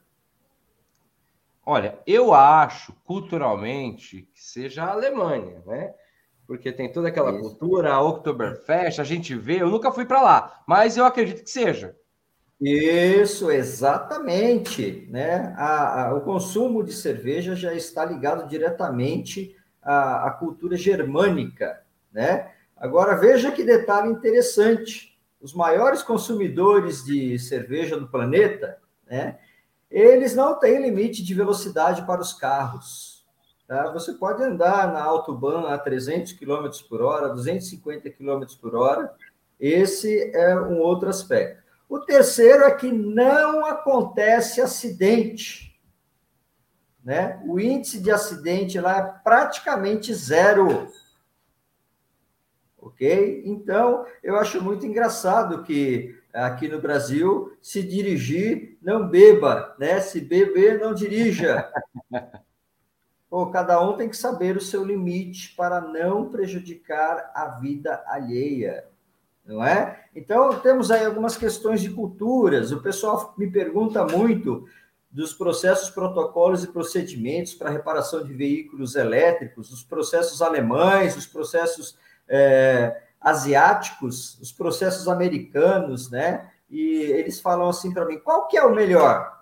Olha, 1.65 1.99
eu 2.07 2.33
acho 2.33 2.93
culturalmente 3.03 4.27
que 4.33 4.41
seja 4.41 4.83
a 4.83 4.91
Alemanha, 4.91 5.61
né? 5.65 5.93
Porque 6.47 6.71
tem 6.71 6.91
toda 6.91 7.07
aquela 7.07 7.31
Isso. 7.31 7.41
cultura, 7.41 7.93
a 7.93 8.01
Oktoberfest, 8.01 8.99
a 8.99 9.03
gente 9.03 9.35
vê, 9.35 9.61
eu 9.61 9.69
nunca 9.69 9.91
fui 9.91 10.05
para 10.05 10.21
lá, 10.21 10.63
mas 10.67 10.97
eu 10.97 11.05
acredito 11.05 11.43
que 11.43 11.49
seja. 11.49 11.95
Isso, 12.61 13.49
exatamente. 13.49 15.07
Né? 15.09 15.53
A, 15.57 16.09
a, 16.09 16.13
o 16.13 16.21
consumo 16.21 16.83
de 16.83 16.93
cerveja 16.93 17.55
já 17.55 17.73
está 17.73 18.05
ligado 18.05 18.47
diretamente 18.47 19.55
à, 19.81 20.27
à, 20.27 20.31
cultura 20.31 20.77
germânica. 20.77 21.81
Né? 22.11 22.51
Agora, 22.77 23.15
veja 23.15 23.51
que 23.51 23.63
detalhe 23.63 24.11
interessante: 24.11 25.10
os 25.41 25.53
maiores 25.53 26.03
consumidores 26.03 27.03
de 27.03 27.37
cerveja 27.39 27.99
do 27.99 28.07
planeta, 28.07 28.77
né, 29.09 29.39
eles 29.89 30.35
não 30.35 30.57
têm 30.57 30.81
limite 30.81 31.23
de 31.23 31.33
velocidade 31.33 32.05
para 32.05 32.21
os 32.21 32.31
carros. 32.31 33.25
Tá? 33.67 33.91
Você 33.91 34.13
pode 34.13 34.43
andar 34.43 34.91
na 34.93 35.01
Autobahn 35.01 35.67
a 35.67 35.77
300 35.77 36.33
km 36.33 36.69
por 36.87 37.01
hora, 37.01 37.29
250 37.29 38.09
km 38.11 38.43
por 38.59 38.75
hora. 38.75 39.13
Esse 39.59 40.31
é 40.35 40.55
um 40.59 40.79
outro 40.79 41.09
aspecto. 41.09 41.61
O 41.89 41.99
terceiro 41.99 42.63
é 42.63 42.71
que 42.71 42.91
não 42.91 43.65
acontece 43.65 44.61
acidente. 44.61 45.77
Né? 47.03 47.41
O 47.45 47.59
índice 47.59 47.99
de 47.99 48.11
acidente 48.11 48.79
lá 48.79 48.97
é 48.97 49.23
praticamente 49.23 50.13
zero. 50.13 50.87
Ok? 53.01 53.41
Então, 53.45 54.05
eu 54.21 54.35
acho 54.35 54.61
muito 54.63 54.85
engraçado 54.85 55.63
que 55.63 56.15
aqui 56.31 56.67
no 56.67 56.79
Brasil, 56.79 57.57
se 57.59 57.81
dirigir, 57.81 58.77
não 58.79 59.07
beba, 59.09 59.75
né? 59.79 59.99
Se 59.99 60.21
beber, 60.21 60.79
não 60.79 60.93
dirija. 60.93 61.67
Pô, 63.27 63.47
cada 63.47 63.81
um 63.81 63.97
tem 63.97 64.07
que 64.07 64.15
saber 64.15 64.55
o 64.55 64.61
seu 64.61 64.85
limite 64.85 65.55
para 65.55 65.81
não 65.81 66.29
prejudicar 66.29 67.31
a 67.33 67.59
vida 67.59 68.03
alheia 68.05 68.85
não 69.43 69.63
é? 69.63 70.05
Então, 70.15 70.59
temos 70.59 70.91
aí 70.91 71.03
algumas 71.03 71.35
questões 71.35 71.81
de 71.81 71.89
culturas. 71.89 72.71
O 72.71 72.81
pessoal 72.81 73.33
me 73.37 73.49
pergunta 73.49 74.05
muito 74.05 74.65
dos 75.09 75.33
processos, 75.33 75.89
protocolos 75.89 76.63
e 76.63 76.67
procedimentos 76.67 77.53
para 77.53 77.69
reparação 77.69 78.23
de 78.23 78.33
veículos 78.33 78.95
elétricos, 78.95 79.71
os 79.71 79.83
processos 79.83 80.41
alemães, 80.41 81.17
os 81.17 81.25
processos 81.25 81.97
é, 82.31 83.03
asiáticos, 83.19 84.39
os 84.39 84.53
processos 84.53 85.07
americanos, 85.09 86.09
né? 86.09 86.49
E 86.69 86.87
eles 86.87 87.41
falam 87.41 87.67
assim 87.67 87.93
para 87.93 88.05
mim: 88.05 88.17
qual 88.19 88.47
que 88.47 88.57
é 88.57 88.63
o 88.63 88.73
melhor? 88.73 89.39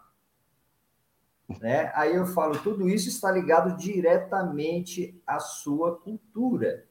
Né? 1.61 1.91
Aí 1.93 2.15
eu 2.15 2.25
falo: 2.25 2.57
tudo 2.57 2.89
isso 2.89 3.07
está 3.07 3.31
ligado 3.31 3.77
diretamente 3.77 5.21
à 5.25 5.39
sua 5.39 5.95
cultura. 5.95 6.85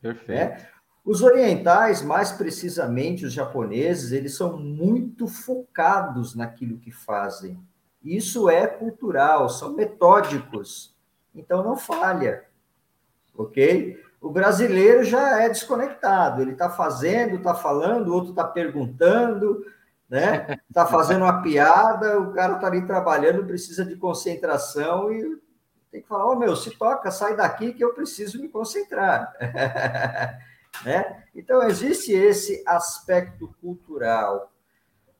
Perfeito. 0.00 0.30
Né? 0.30 0.68
Os 1.02 1.22
orientais, 1.22 2.02
mais 2.02 2.30
precisamente 2.30 3.24
os 3.24 3.32
japoneses, 3.32 4.12
eles 4.12 4.36
são 4.36 4.58
muito 4.58 5.26
focados 5.26 6.34
naquilo 6.34 6.78
que 6.78 6.90
fazem. 6.92 7.58
Isso 8.04 8.50
é 8.50 8.66
cultural, 8.66 9.48
são 9.48 9.74
metódicos. 9.74 10.94
Então 11.34 11.64
não 11.64 11.76
falha. 11.76 12.44
OK? 13.34 13.98
O 14.20 14.30
brasileiro 14.30 15.02
já 15.02 15.42
é 15.42 15.48
desconectado, 15.48 16.42
ele 16.42 16.52
está 16.52 16.68
fazendo, 16.68 17.36
está 17.36 17.54
falando, 17.54 18.08
o 18.08 18.14
outro 18.14 18.30
está 18.30 18.44
perguntando, 18.44 19.64
né? 20.08 20.60
Está 20.68 20.84
fazendo 20.86 21.22
uma 21.22 21.40
piada, 21.40 22.20
o 22.20 22.32
cara 22.32 22.54
está 22.54 22.66
ali 22.66 22.84
trabalhando, 22.84 23.46
precisa 23.46 23.84
de 23.84 23.96
concentração 23.96 25.10
e 25.12 25.40
tem 25.90 26.02
que 26.02 26.08
falar: 26.08 26.26
Ô 26.26 26.32
oh, 26.32 26.36
meu, 26.36 26.54
se 26.54 26.70
toca, 26.72 27.10
sai 27.10 27.34
daqui 27.34 27.72
que 27.72 27.82
eu 27.82 27.94
preciso 27.94 28.40
me 28.40 28.48
concentrar. 28.48 29.32
Né? 30.84 31.24
Então, 31.34 31.62
existe 31.64 32.12
esse 32.12 32.62
aspecto 32.64 33.52
cultural. 33.60 34.52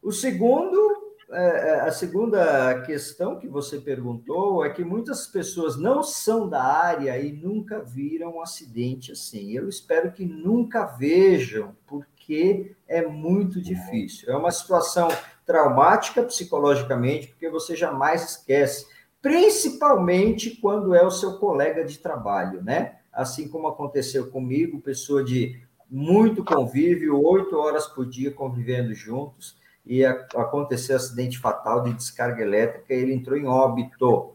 O 0.00 0.12
segundo, 0.12 1.09
a 1.32 1.90
segunda 1.92 2.82
questão 2.82 3.38
que 3.38 3.46
você 3.46 3.78
perguntou 3.78 4.64
é 4.64 4.70
que 4.70 4.84
muitas 4.84 5.26
pessoas 5.26 5.76
não 5.76 6.02
são 6.02 6.48
da 6.48 6.62
área 6.62 7.18
e 7.18 7.32
nunca 7.32 7.80
viram 7.80 8.36
um 8.36 8.42
acidente 8.42 9.12
assim. 9.12 9.52
Eu 9.52 9.68
espero 9.68 10.12
que 10.12 10.24
nunca 10.24 10.84
vejam, 10.84 11.76
porque 11.86 12.74
é 12.88 13.06
muito 13.06 13.60
difícil. 13.60 14.32
É 14.32 14.36
uma 14.36 14.50
situação 14.50 15.08
traumática 15.46 16.22
psicologicamente, 16.22 17.28
porque 17.28 17.48
você 17.48 17.76
jamais 17.76 18.30
esquece, 18.30 18.86
principalmente 19.22 20.50
quando 20.56 20.94
é 20.94 21.04
o 21.04 21.10
seu 21.10 21.38
colega 21.38 21.84
de 21.84 21.98
trabalho, 21.98 22.62
né? 22.62 22.96
assim 23.12 23.48
como 23.48 23.68
aconteceu 23.68 24.30
comigo, 24.30 24.80
pessoa 24.80 25.22
de 25.22 25.60
muito 25.90 26.44
convívio, 26.44 27.20
oito 27.20 27.56
horas 27.56 27.86
por 27.86 28.06
dia 28.06 28.30
convivendo 28.30 28.94
juntos, 28.94 29.58
e 29.84 30.04
aconteceu 30.04 30.96
acidente 30.96 31.38
fatal 31.38 31.82
de 31.82 31.92
descarga 31.92 32.42
elétrica, 32.42 32.92
ele 32.92 33.14
entrou 33.14 33.36
em 33.36 33.46
óbito, 33.46 34.34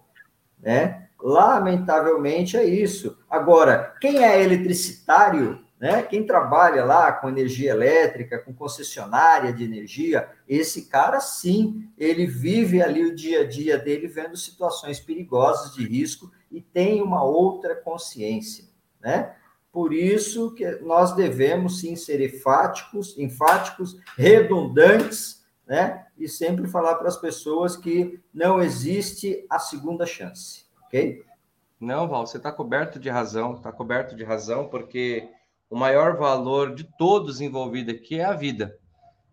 né? 0.60 1.08
Lamentavelmente 1.21 2.58
é 2.58 2.63
isso. 2.63 3.17
Agora, 3.29 3.95
quem 4.01 4.23
é 4.23 4.43
eletricitário, 4.43 5.63
né? 5.79 6.01
Quem 6.03 6.25
trabalha 6.25 6.84
lá 6.84 7.12
com 7.12 7.29
energia 7.29 7.71
elétrica, 7.71 8.39
com 8.39 8.53
concessionária 8.53 9.53
de 9.53 9.63
energia, 9.63 10.29
esse 10.47 10.89
cara 10.89 11.19
sim, 11.19 11.89
ele 11.97 12.25
vive 12.25 12.81
ali 12.81 13.03
o 13.05 13.15
dia 13.15 13.41
a 13.41 13.47
dia 13.47 13.77
dele 13.77 14.08
vendo 14.08 14.36
situações 14.36 14.99
perigosas 14.99 15.73
de 15.73 15.88
risco 15.88 16.31
e 16.51 16.62
tem 16.62 17.01
uma 17.01 17.23
outra 17.23 17.75
consciência. 17.75 18.65
né? 19.01 19.36
Por 19.75 19.93
isso 19.93 20.53
que 20.53 20.65
nós 20.77 21.13
devemos 21.17 21.81
sim 21.81 21.97
ser 21.97 22.21
enfáticos, 22.21 23.17
enfáticos, 23.17 23.99
redundantes, 24.15 25.45
né? 25.67 26.07
E 26.17 26.29
sempre 26.29 26.65
falar 26.65 26.95
para 26.95 27.09
as 27.09 27.17
pessoas 27.17 27.75
que 27.75 28.17
não 28.33 28.61
existe 28.61 29.45
a 29.49 29.59
segunda 29.59 30.05
chance, 30.05 30.63
ok? 30.85 31.21
Não, 31.77 32.07
Val, 32.07 32.25
você 32.25 32.38
está 32.38 32.53
coberto 32.53 32.97
de 32.97 33.09
razão, 33.09 33.55
está 33.55 33.69
coberto 33.69 34.15
de 34.15 34.23
razão, 34.23 34.69
porque 34.69 35.29
o 35.69 35.75
maior 35.75 36.15
valor 36.15 36.73
de 36.73 36.85
todos 36.97 37.41
envolvidos 37.41 37.95
aqui 37.95 38.17
é 38.17 38.23
a 38.23 38.31
vida. 38.31 38.79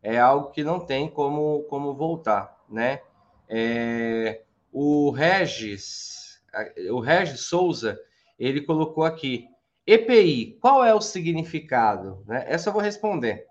É 0.03 0.19
algo 0.19 0.51
que 0.51 0.65
não 0.65 0.81
tem 0.81 1.09
como, 1.09 1.63
como 1.71 1.95
voltar, 1.95 2.61
né? 2.69 3.01
É, 3.49 4.43
o 4.73 5.13
Regis, 5.13 6.43
o 6.91 6.99
Regis 6.99 7.43
Souza, 7.43 7.97
ele 8.37 8.61
colocou 8.61 9.05
aqui, 9.05 9.52
EPI, 9.87 10.59
qual 10.61 10.85
é 10.85 10.95
o 10.95 11.01
significado? 11.01 12.23
Né? 12.27 12.45
Essa 12.47 12.69
eu 12.69 12.73
vou 12.73 12.83
responder. 12.83 13.47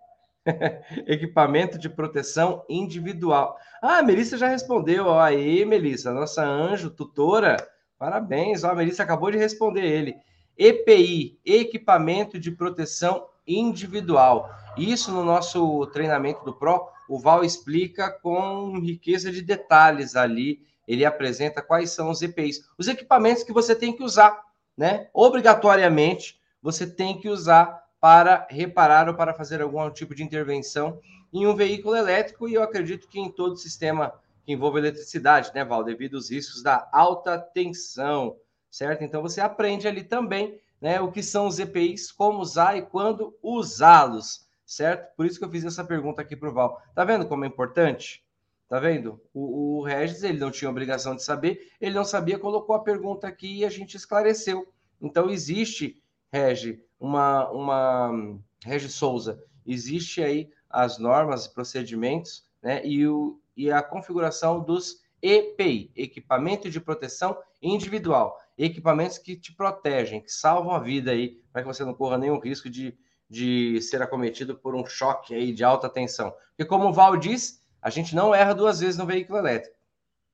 Equipamento 1.05 1.77
de 1.77 1.89
proteção 1.89 2.63
individual. 2.69 3.57
Ah, 3.81 3.97
a 3.97 4.03
Melissa 4.03 4.37
já 4.37 4.47
respondeu. 4.47 5.19
Aí, 5.19 5.65
Melissa, 5.65 6.13
nossa 6.13 6.43
anjo, 6.43 6.89
tutora. 6.89 7.57
Parabéns. 7.97 8.63
Ó, 8.63 8.71
a 8.71 8.75
Melissa 8.75 9.03
acabou 9.03 9.29
de 9.29 9.37
responder 9.37 9.83
ele. 9.83 10.15
EPI, 10.57 11.39
equipamento 11.45 12.39
de 12.39 12.51
proteção 12.51 13.27
individual. 13.45 14.49
Isso 14.77 15.11
no 15.11 15.23
nosso 15.23 15.85
treinamento 15.87 16.45
do 16.45 16.53
Pro, 16.53 16.87
o 17.09 17.19
Val 17.19 17.43
explica 17.43 18.09
com 18.09 18.79
riqueza 18.79 19.31
de 19.31 19.41
detalhes 19.41 20.15
ali. 20.15 20.61
Ele 20.87 21.03
apresenta 21.03 21.61
quais 21.61 21.91
são 21.91 22.09
os 22.09 22.21
EPIs, 22.21 22.69
os 22.77 22.87
equipamentos 22.87 23.43
que 23.43 23.53
você 23.53 23.75
tem 23.75 23.93
que 23.93 24.03
usar 24.03 24.41
né? 24.81 25.09
Obrigatoriamente 25.13 26.41
você 26.59 26.87
tem 26.87 27.19
que 27.19 27.29
usar 27.29 27.83
para 27.99 28.47
reparar 28.49 29.07
ou 29.07 29.13
para 29.13 29.31
fazer 29.31 29.61
algum 29.61 29.87
tipo 29.91 30.15
de 30.15 30.23
intervenção 30.23 30.99
em 31.31 31.45
um 31.45 31.53
veículo 31.53 31.95
elétrico 31.95 32.49
e 32.49 32.55
eu 32.55 32.63
acredito 32.63 33.07
que 33.07 33.19
em 33.19 33.29
todo 33.29 33.55
sistema 33.57 34.11
que 34.43 34.51
envolve 34.51 34.79
eletricidade, 34.79 35.51
né, 35.53 35.63
Val, 35.63 35.83
devido 35.83 36.15
aos 36.15 36.31
riscos 36.31 36.63
da 36.63 36.89
alta 36.91 37.37
tensão, 37.37 38.35
certo? 38.71 39.03
Então 39.03 39.21
você 39.21 39.39
aprende 39.39 39.87
ali 39.87 40.03
também, 40.03 40.59
né, 40.81 40.99
o 40.99 41.11
que 41.11 41.21
são 41.21 41.45
os 41.45 41.59
EPIs, 41.59 42.11
como 42.11 42.39
usar 42.39 42.75
e 42.75 42.81
quando 42.81 43.37
usá-los, 43.43 44.47
certo? 44.65 45.15
Por 45.15 45.27
isso 45.27 45.37
que 45.37 45.45
eu 45.45 45.51
fiz 45.51 45.63
essa 45.63 45.83
pergunta 45.83 46.23
aqui 46.23 46.35
para 46.35 46.49
o 46.49 46.53
Val. 46.53 46.81
Tá 46.95 47.05
vendo 47.05 47.27
como 47.27 47.45
é 47.45 47.47
importante? 47.47 48.23
Tá 48.71 48.79
vendo? 48.79 49.21
O, 49.33 49.79
o 49.79 49.83
Regis, 49.83 50.23
ele 50.23 50.39
não 50.39 50.49
tinha 50.49 50.71
obrigação 50.71 51.13
de 51.13 51.21
saber, 51.21 51.73
ele 51.81 51.93
não 51.93 52.05
sabia, 52.05 52.39
colocou 52.39 52.73
a 52.73 52.81
pergunta 52.81 53.27
aqui 53.27 53.57
e 53.57 53.65
a 53.65 53.69
gente 53.69 53.97
esclareceu. 53.97 54.65
Então, 55.01 55.29
existe, 55.29 56.01
Regi, 56.31 56.81
uma, 56.97 57.49
uma 57.49 58.39
Regi 58.63 58.87
Souza, 58.87 59.43
existe 59.65 60.23
aí 60.23 60.49
as 60.69 60.97
normas, 60.97 61.49
procedimentos, 61.49 62.45
né, 62.63 62.81
e, 62.85 63.05
o, 63.05 63.41
e 63.57 63.69
a 63.69 63.83
configuração 63.83 64.63
dos 64.63 65.01
EPI, 65.21 65.91
equipamento 65.93 66.69
de 66.69 66.79
proteção 66.79 67.37
individual, 67.61 68.39
equipamentos 68.57 69.17
que 69.17 69.35
te 69.35 69.53
protegem, 69.53 70.21
que 70.21 70.31
salvam 70.31 70.73
a 70.73 70.79
vida 70.79 71.11
aí, 71.11 71.41
para 71.51 71.61
que 71.61 71.67
você 71.67 71.83
não 71.83 71.93
corra 71.93 72.17
nenhum 72.17 72.39
risco 72.39 72.69
de, 72.69 72.97
de 73.29 73.81
ser 73.81 74.01
acometido 74.01 74.55
por 74.55 74.73
um 74.75 74.85
choque 74.85 75.35
aí 75.35 75.51
de 75.51 75.61
alta 75.61 75.89
tensão. 75.89 76.33
Porque 76.51 76.63
como 76.63 76.87
o 76.87 76.93
Val 76.93 77.17
diz, 77.17 77.60
a 77.81 77.89
gente 77.89 78.15
não 78.15 78.33
erra 78.33 78.53
duas 78.53 78.79
vezes 78.79 78.97
no 78.97 79.05
veículo 79.05 79.39
elétrico. 79.39 79.75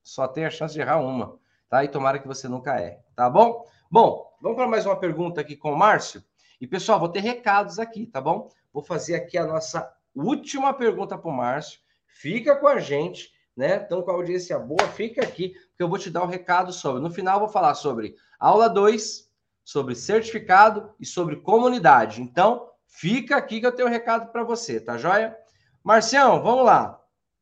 Só 0.04 0.28
tem 0.28 0.46
a 0.46 0.50
chance 0.50 0.74
de 0.74 0.82
errar 0.82 0.98
uma, 0.98 1.40
tá? 1.70 1.84
E 1.84 1.88
tomara 1.88 2.20
que 2.20 2.28
você 2.28 2.48
nunca 2.48 2.80
erre, 2.80 3.00
tá 3.16 3.30
bom? 3.30 3.66
Bom, 3.90 4.36
vamos 4.42 4.58
para 4.58 4.68
mais 4.68 4.86
uma 4.86 5.00
pergunta 5.00 5.40
aqui 5.40 5.56
com 5.56 5.72
o 5.72 5.78
Márcio. 5.78 6.22
E 6.60 6.68
pessoal, 6.68 7.00
vou 7.00 7.10
ter 7.10 7.22
recados 7.22 7.80
aqui, 7.80 8.06
tá 8.06 8.20
bom? 8.20 8.50
Vou 8.74 8.84
fazer 8.84 9.16
aqui 9.16 9.38
a 9.38 9.46
nossa 9.46 9.90
última 10.14 10.74
pergunta 10.74 11.18
para 11.18 11.30
o 11.30 11.34
Márcio. 11.34 11.80
Fica 12.06 12.56
com 12.56 12.68
a 12.68 12.80
gente, 12.80 13.32
né? 13.56 13.76
Então, 13.78 14.02
com 14.02 14.12
a 14.12 14.16
audiência 14.16 14.60
boa, 14.60 14.88
fica 14.90 15.24
aqui, 15.24 15.50
porque 15.50 15.84
eu 15.84 15.90
vou 15.90 15.98
te 15.98 16.10
dar 16.10 16.24
o 16.24 16.26
um 16.26 16.30
recado 16.30 16.74
sobre. 16.74 17.02
No 17.02 17.10
final, 17.10 17.36
eu 17.36 17.42
vou 17.42 17.50
falar 17.50 17.76
sobre 17.76 18.16
aula 18.40 18.68
2, 18.68 19.32
sobre 19.64 19.96
certificado 19.96 20.94
e 21.00 21.06
sobre 21.06 21.38
comunidade. 21.38 22.22
Então, 22.22 22.70
fica 22.88 23.38
aqui 23.38 23.62
que 23.62 23.66
eu 23.66 23.72
tenho 23.72 23.88
um 23.88 23.92
recado 23.92 24.32
para 24.32 24.44
você, 24.44 24.82
tá 24.82 24.98
joia? 24.98 25.38
Marcião, 25.84 26.42
vamos 26.42 26.66
lá 26.66 26.97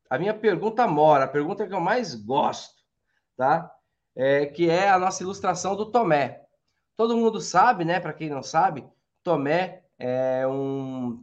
a 0.08 0.18
minha 0.18 0.34
pergunta 0.34 0.86
mora, 0.86 1.24
a 1.24 1.28
pergunta 1.28 1.66
que 1.66 1.74
eu 1.74 1.80
mais 1.80 2.14
gosto, 2.14 2.74
tá? 3.36 3.70
É, 4.14 4.46
que 4.46 4.70
é 4.70 4.88
a 4.88 4.98
nossa 4.98 5.22
ilustração 5.22 5.76
do 5.76 5.90
Tomé. 5.90 6.42
Todo 6.96 7.16
mundo 7.16 7.40
sabe, 7.40 7.84
né? 7.84 8.00
Para 8.00 8.14
quem 8.14 8.30
não 8.30 8.42
sabe, 8.42 8.86
Tomé 9.22 9.84
é 9.98 10.46
um, 10.46 11.22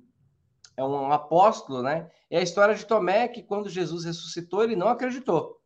é 0.78 0.84
um 0.84 1.12
apóstolo, 1.12 1.82
né? 1.82 2.10
É 2.30 2.38
a 2.38 2.44
história 2.44 2.76
de 2.76 2.86
Tomé 2.86 3.28
que 3.28 3.42
quando 3.42 3.70
Jesus 3.70 4.06
ressuscitou, 4.06 4.64
ele 4.64 4.76
não 4.76 4.88
acreditou. 4.88 5.60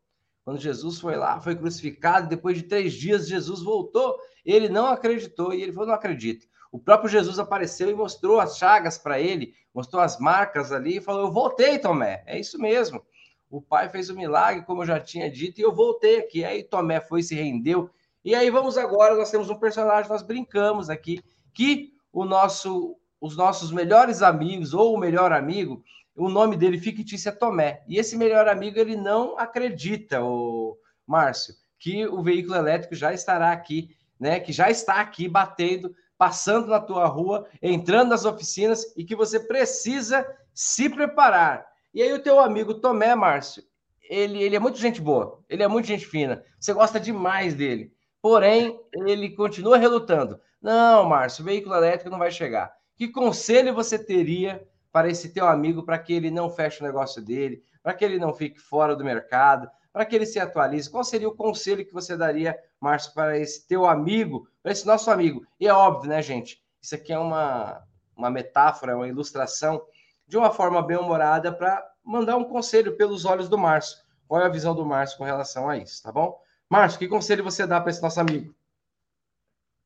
Quando 0.46 0.62
Jesus 0.62 1.00
foi 1.00 1.18
lá, 1.18 1.42
foi 1.42 1.58
crucificado, 1.58 2.30
depois 2.30 2.56
de 2.56 2.64
três 2.64 2.94
dias 2.94 3.28
Jesus 3.28 3.62
voltou, 3.62 4.18
ele 4.46 4.70
não 4.70 4.86
acreditou 4.86 5.54
e 5.54 5.62
ele 5.62 5.74
falou: 5.74 5.90
não 5.90 5.96
acredito. 5.96 6.48
O 6.72 6.80
próprio 6.80 7.10
Jesus 7.10 7.40
apareceu 7.40 7.90
e 7.90 7.96
mostrou 7.96 8.40
as 8.40 8.58
chagas 8.58 8.98
para 8.98 9.20
ele, 9.20 9.54
mostrou 9.74 10.02
as 10.02 10.20
marcas 10.20 10.72
ali 10.72 10.98
e 10.98 11.02
falou: 11.02 11.24
Eu 11.24 11.32
voltei, 11.32 11.80
Tomé. 11.80 12.24
É 12.26 12.40
isso 12.40 12.60
mesmo. 12.60 13.04
O 13.50 13.62
pai 13.62 13.90
fez 13.90 14.10
o 14.10 14.14
um 14.14 14.18
milagre, 14.18 14.66
como 14.66 14.82
eu 14.82 14.88
já 14.88 15.00
tinha 15.00 15.32
dito, 15.32 15.60
e 15.60 15.64
eu 15.64 15.74
voltei 15.74 16.20
aqui. 16.20 16.44
Aí 16.44 16.64
Tomé 16.64 17.00
foi 17.00 17.24
se 17.24 17.36
rendeu. 17.36 17.90
E 18.24 18.36
aí 18.36 18.50
vamos 18.50 18.78
agora, 18.78 19.16
nós 19.16 19.32
temos 19.32 19.50
um 19.50 19.56
personagem, 19.56 20.12
nós 20.12 20.22
brincamos 20.22 20.90
aqui, 20.90 21.24
que 21.54 21.94
o 22.12 22.26
nosso, 22.26 22.98
os 23.22 23.38
nossos 23.38 23.72
melhores 23.72 24.22
amigos, 24.22 24.74
ou 24.74 24.94
o 24.94 25.00
melhor 25.00 25.32
amigo, 25.32 25.82
o 26.14 26.28
nome 26.28 26.58
dele 26.58 26.78
fictício 26.78 27.30
é 27.30 27.32
Tomé. 27.32 27.84
E 27.88 27.98
esse 27.98 28.18
melhor 28.18 28.50
amigo, 28.50 28.78
ele 28.80 28.98
não 28.98 29.40
acredita, 29.40 30.22
o 30.22 30.78
Márcio, 31.06 31.56
que 31.80 32.06
o 32.06 32.22
veículo 32.22 32.56
elétrico 32.56 32.96
já 32.96 33.14
estará 33.14 33.52
aqui, 33.52 33.96
né? 34.20 34.40
Que 34.40 34.52
já 34.52 34.70
está 34.70 34.96
aqui 34.96 35.30
batendo 35.30 35.96
passando 36.18 36.68
na 36.68 36.80
tua 36.80 37.06
rua, 37.06 37.48
entrando 37.62 38.10
nas 38.10 38.26
oficinas 38.26 38.94
e 38.98 39.04
que 39.04 39.16
você 39.16 39.40
precisa 39.40 40.26
se 40.54 40.90
preparar. 40.90 41.68
E 41.94 42.02
aí 42.02 42.12
o 42.14 42.22
teu 42.22 42.40
amigo 42.40 42.76
Tomé, 42.76 43.16
Márcio, 43.16 43.64
ele, 44.10 44.42
ele 44.42 44.56
é 44.56 44.60
muito 44.60 44.80
gente 44.80 45.02
boa, 45.02 45.44
ele 45.50 45.64
é 45.64 45.68
muito 45.68 45.88
gente 45.88 46.06
fina, 46.06 46.44
você 46.60 46.74
gosta 46.74 47.00
demais 47.00 47.54
dele. 47.54 47.94
Porém, 48.22 48.80
ele 48.94 49.30
continua 49.30 49.78
relutando. 49.78 50.40
Não, 50.62 51.06
Márcio, 51.06 51.44
o 51.44 51.46
veículo 51.46 51.76
elétrico 51.76 52.10
não 52.10 52.18
vai 52.18 52.32
chegar. 52.32 52.74
Que 52.96 53.08
conselho 53.08 53.74
você 53.74 53.98
teria 53.98 54.68
para 54.92 55.10
esse 55.10 55.30
teu 55.30 55.48
amigo 55.48 55.84
para 55.84 56.00
que 56.00 56.14
ele 56.14 56.32
não 56.32 56.50
feche 56.50 56.82
o 56.82 56.86
negócio 56.86 57.22
dele, 57.22 57.64
para 57.84 57.94
que 57.94 58.04
ele 58.04 58.18
não 58.18 58.34
fique 58.34 58.60
fora 58.60 58.96
do 58.96 59.04
mercado, 59.04 59.70
para 59.94 60.04
que 60.06 60.16
ele 60.16 60.26
se 60.26 60.40
atualize? 60.40 60.90
Qual 60.90 61.04
seria 61.04 61.30
o 61.30 61.36
conselho 61.36 61.86
que 61.86 61.94
você 61.94 62.18
daria, 62.18 62.58
Márcio, 62.80 63.14
para 63.14 63.38
esse 63.38 63.68
teu 63.68 63.86
amigo, 63.86 64.48
para 64.62 64.72
esse 64.72 64.86
nosso 64.86 65.10
amigo? 65.10 65.46
E 65.60 65.68
é 65.68 65.74
óbvio, 65.74 66.10
né, 66.10 66.22
gente? 66.22 66.62
Isso 66.82 66.96
aqui 66.96 67.12
é 67.12 67.20
uma, 67.20 67.84
uma 68.16 68.30
metáfora, 68.30 68.96
uma 68.96 69.08
ilustração 69.08 69.82
de 70.28 70.38
uma 70.38 70.52
forma 70.52 70.82
bem 70.82 70.98
humorada 70.98 71.52
para 71.52 71.84
mandar 72.04 72.38
um 72.38 72.44
conselho 72.44 72.96
pelos 72.96 73.26
olhos 73.26 73.50
do 73.50 73.58
Márcio. 73.58 73.98
Qual 74.28 74.42
é 74.42 74.46
a 74.46 74.50
visão 74.50 74.76
do 74.76 74.86
Márcio 74.86 75.18
com 75.18 75.24
relação 75.24 75.70
a 75.70 75.78
isso, 75.78 76.04
tá 76.04 76.12
bom? 76.12 76.40
Márcio, 76.70 77.00
que 77.00 77.08
conselho 77.08 77.44
você 77.44 77.66
dá 77.66 77.80
para 77.80 77.92
esse 77.92 78.02
nosso 78.02 78.20
amigo? 78.20 78.54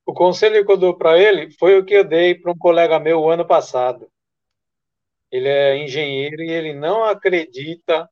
O 0.05 0.13
conselho 0.13 0.65
que 0.65 0.71
eu 0.71 0.77
dou 0.77 0.97
para 0.97 1.17
ele 1.17 1.51
foi 1.51 1.77
o 1.77 1.85
que 1.85 1.93
eu 1.93 2.03
dei 2.03 2.35
para 2.35 2.51
um 2.51 2.57
colega 2.57 2.99
meu 2.99 3.29
ano 3.29 3.45
passado. 3.45 4.09
Ele 5.31 5.47
é 5.47 5.77
engenheiro 5.77 6.41
e 6.41 6.49
ele 6.49 6.73
não 6.73 7.03
acredita 7.03 8.09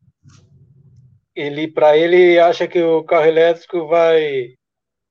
ele 1.36 1.68
para 1.68 1.98
ele 1.98 2.38
acha 2.40 2.68
que 2.68 2.82
o 2.82 3.04
carro 3.04 3.26
elétrico 3.26 3.88
vai 3.88 4.56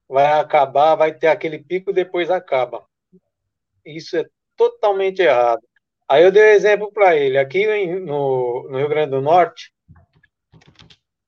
vai 0.08 0.40
acabar, 0.40 0.94
vai 0.94 1.12
ter 1.12 1.26
aquele 1.28 1.58
pico 1.58 1.92
depois 1.92 2.30
acaba. 2.30 2.86
Isso 3.84 4.16
é 4.16 4.24
totalmente 4.56 5.20
errado. 5.20 5.60
Aí 6.08 6.24
eu 6.24 6.32
dei 6.32 6.42
um 6.42 6.54
exemplo 6.54 6.90
para 6.90 7.14
ele. 7.16 7.36
Aqui 7.36 7.66
no, 8.00 8.66
no 8.70 8.78
Rio 8.78 8.88
Grande 8.88 9.10
do 9.10 9.20
Norte, 9.20 9.70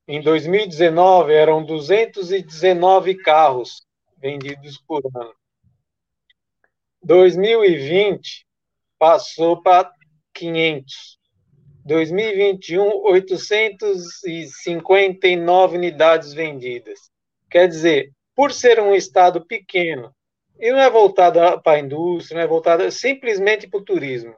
em 0.09 0.23
2019 0.23 1.35
eram 1.35 1.62
219 1.64 3.19
carros 3.19 3.87
vendidos 4.19 4.79
por 4.79 5.03
ano. 5.14 5.35
2020 7.03 8.47
passou 8.99 9.62
para 9.62 9.93
500. 10.35 11.21
2021, 11.85 13.05
859 13.05 15.77
unidades 15.77 16.33
vendidas. 16.33 17.11
Quer 17.51 17.69
dizer, 17.69 18.11
por 18.35 18.53
ser 18.53 18.81
um 18.81 18.95
estado 18.95 19.45
pequeno, 19.47 20.14
e 20.59 20.71
não 20.71 20.79
é 20.79 20.90
voltado 20.90 21.38
para 21.62 21.79
a 21.79 21.81
indústria, 21.81 22.37
não 22.37 22.45
é 22.45 22.47
voltado 22.47 22.90
simplesmente 22.90 23.69
para 23.69 23.81
o 23.81 23.85
turismo, 23.85 24.37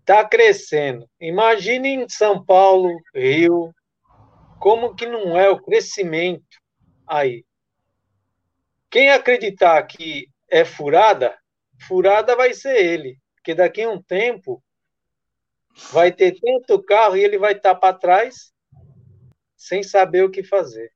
está 0.00 0.24
crescendo. 0.24 1.08
Imagine 1.18 1.88
em 1.88 2.08
São 2.08 2.44
Paulo, 2.44 2.90
Rio, 3.14 3.74
como 4.60 4.94
que 4.94 5.06
não 5.06 5.38
é 5.38 5.48
o 5.48 5.60
crescimento 5.60 6.58
aí. 7.06 7.44
Quem 8.90 9.10
acreditar 9.10 9.82
que 9.84 10.28
é 10.48 10.64
furada, 10.64 11.36
furada 11.88 12.36
vai 12.36 12.54
ser 12.54 12.76
ele, 12.76 13.18
porque 13.34 13.54
daqui 13.54 13.82
a 13.82 13.90
um 13.90 14.02
tempo 14.02 14.62
vai 15.90 16.12
ter 16.12 16.38
tanto 16.40 16.82
carro 16.82 17.16
e 17.16 17.24
ele 17.24 17.38
vai 17.38 17.52
estar 17.52 17.74
para 17.74 17.96
trás 17.96 18.52
sem 19.56 19.82
saber 19.82 20.24
o 20.24 20.30
que 20.30 20.44
fazer. 20.44 20.92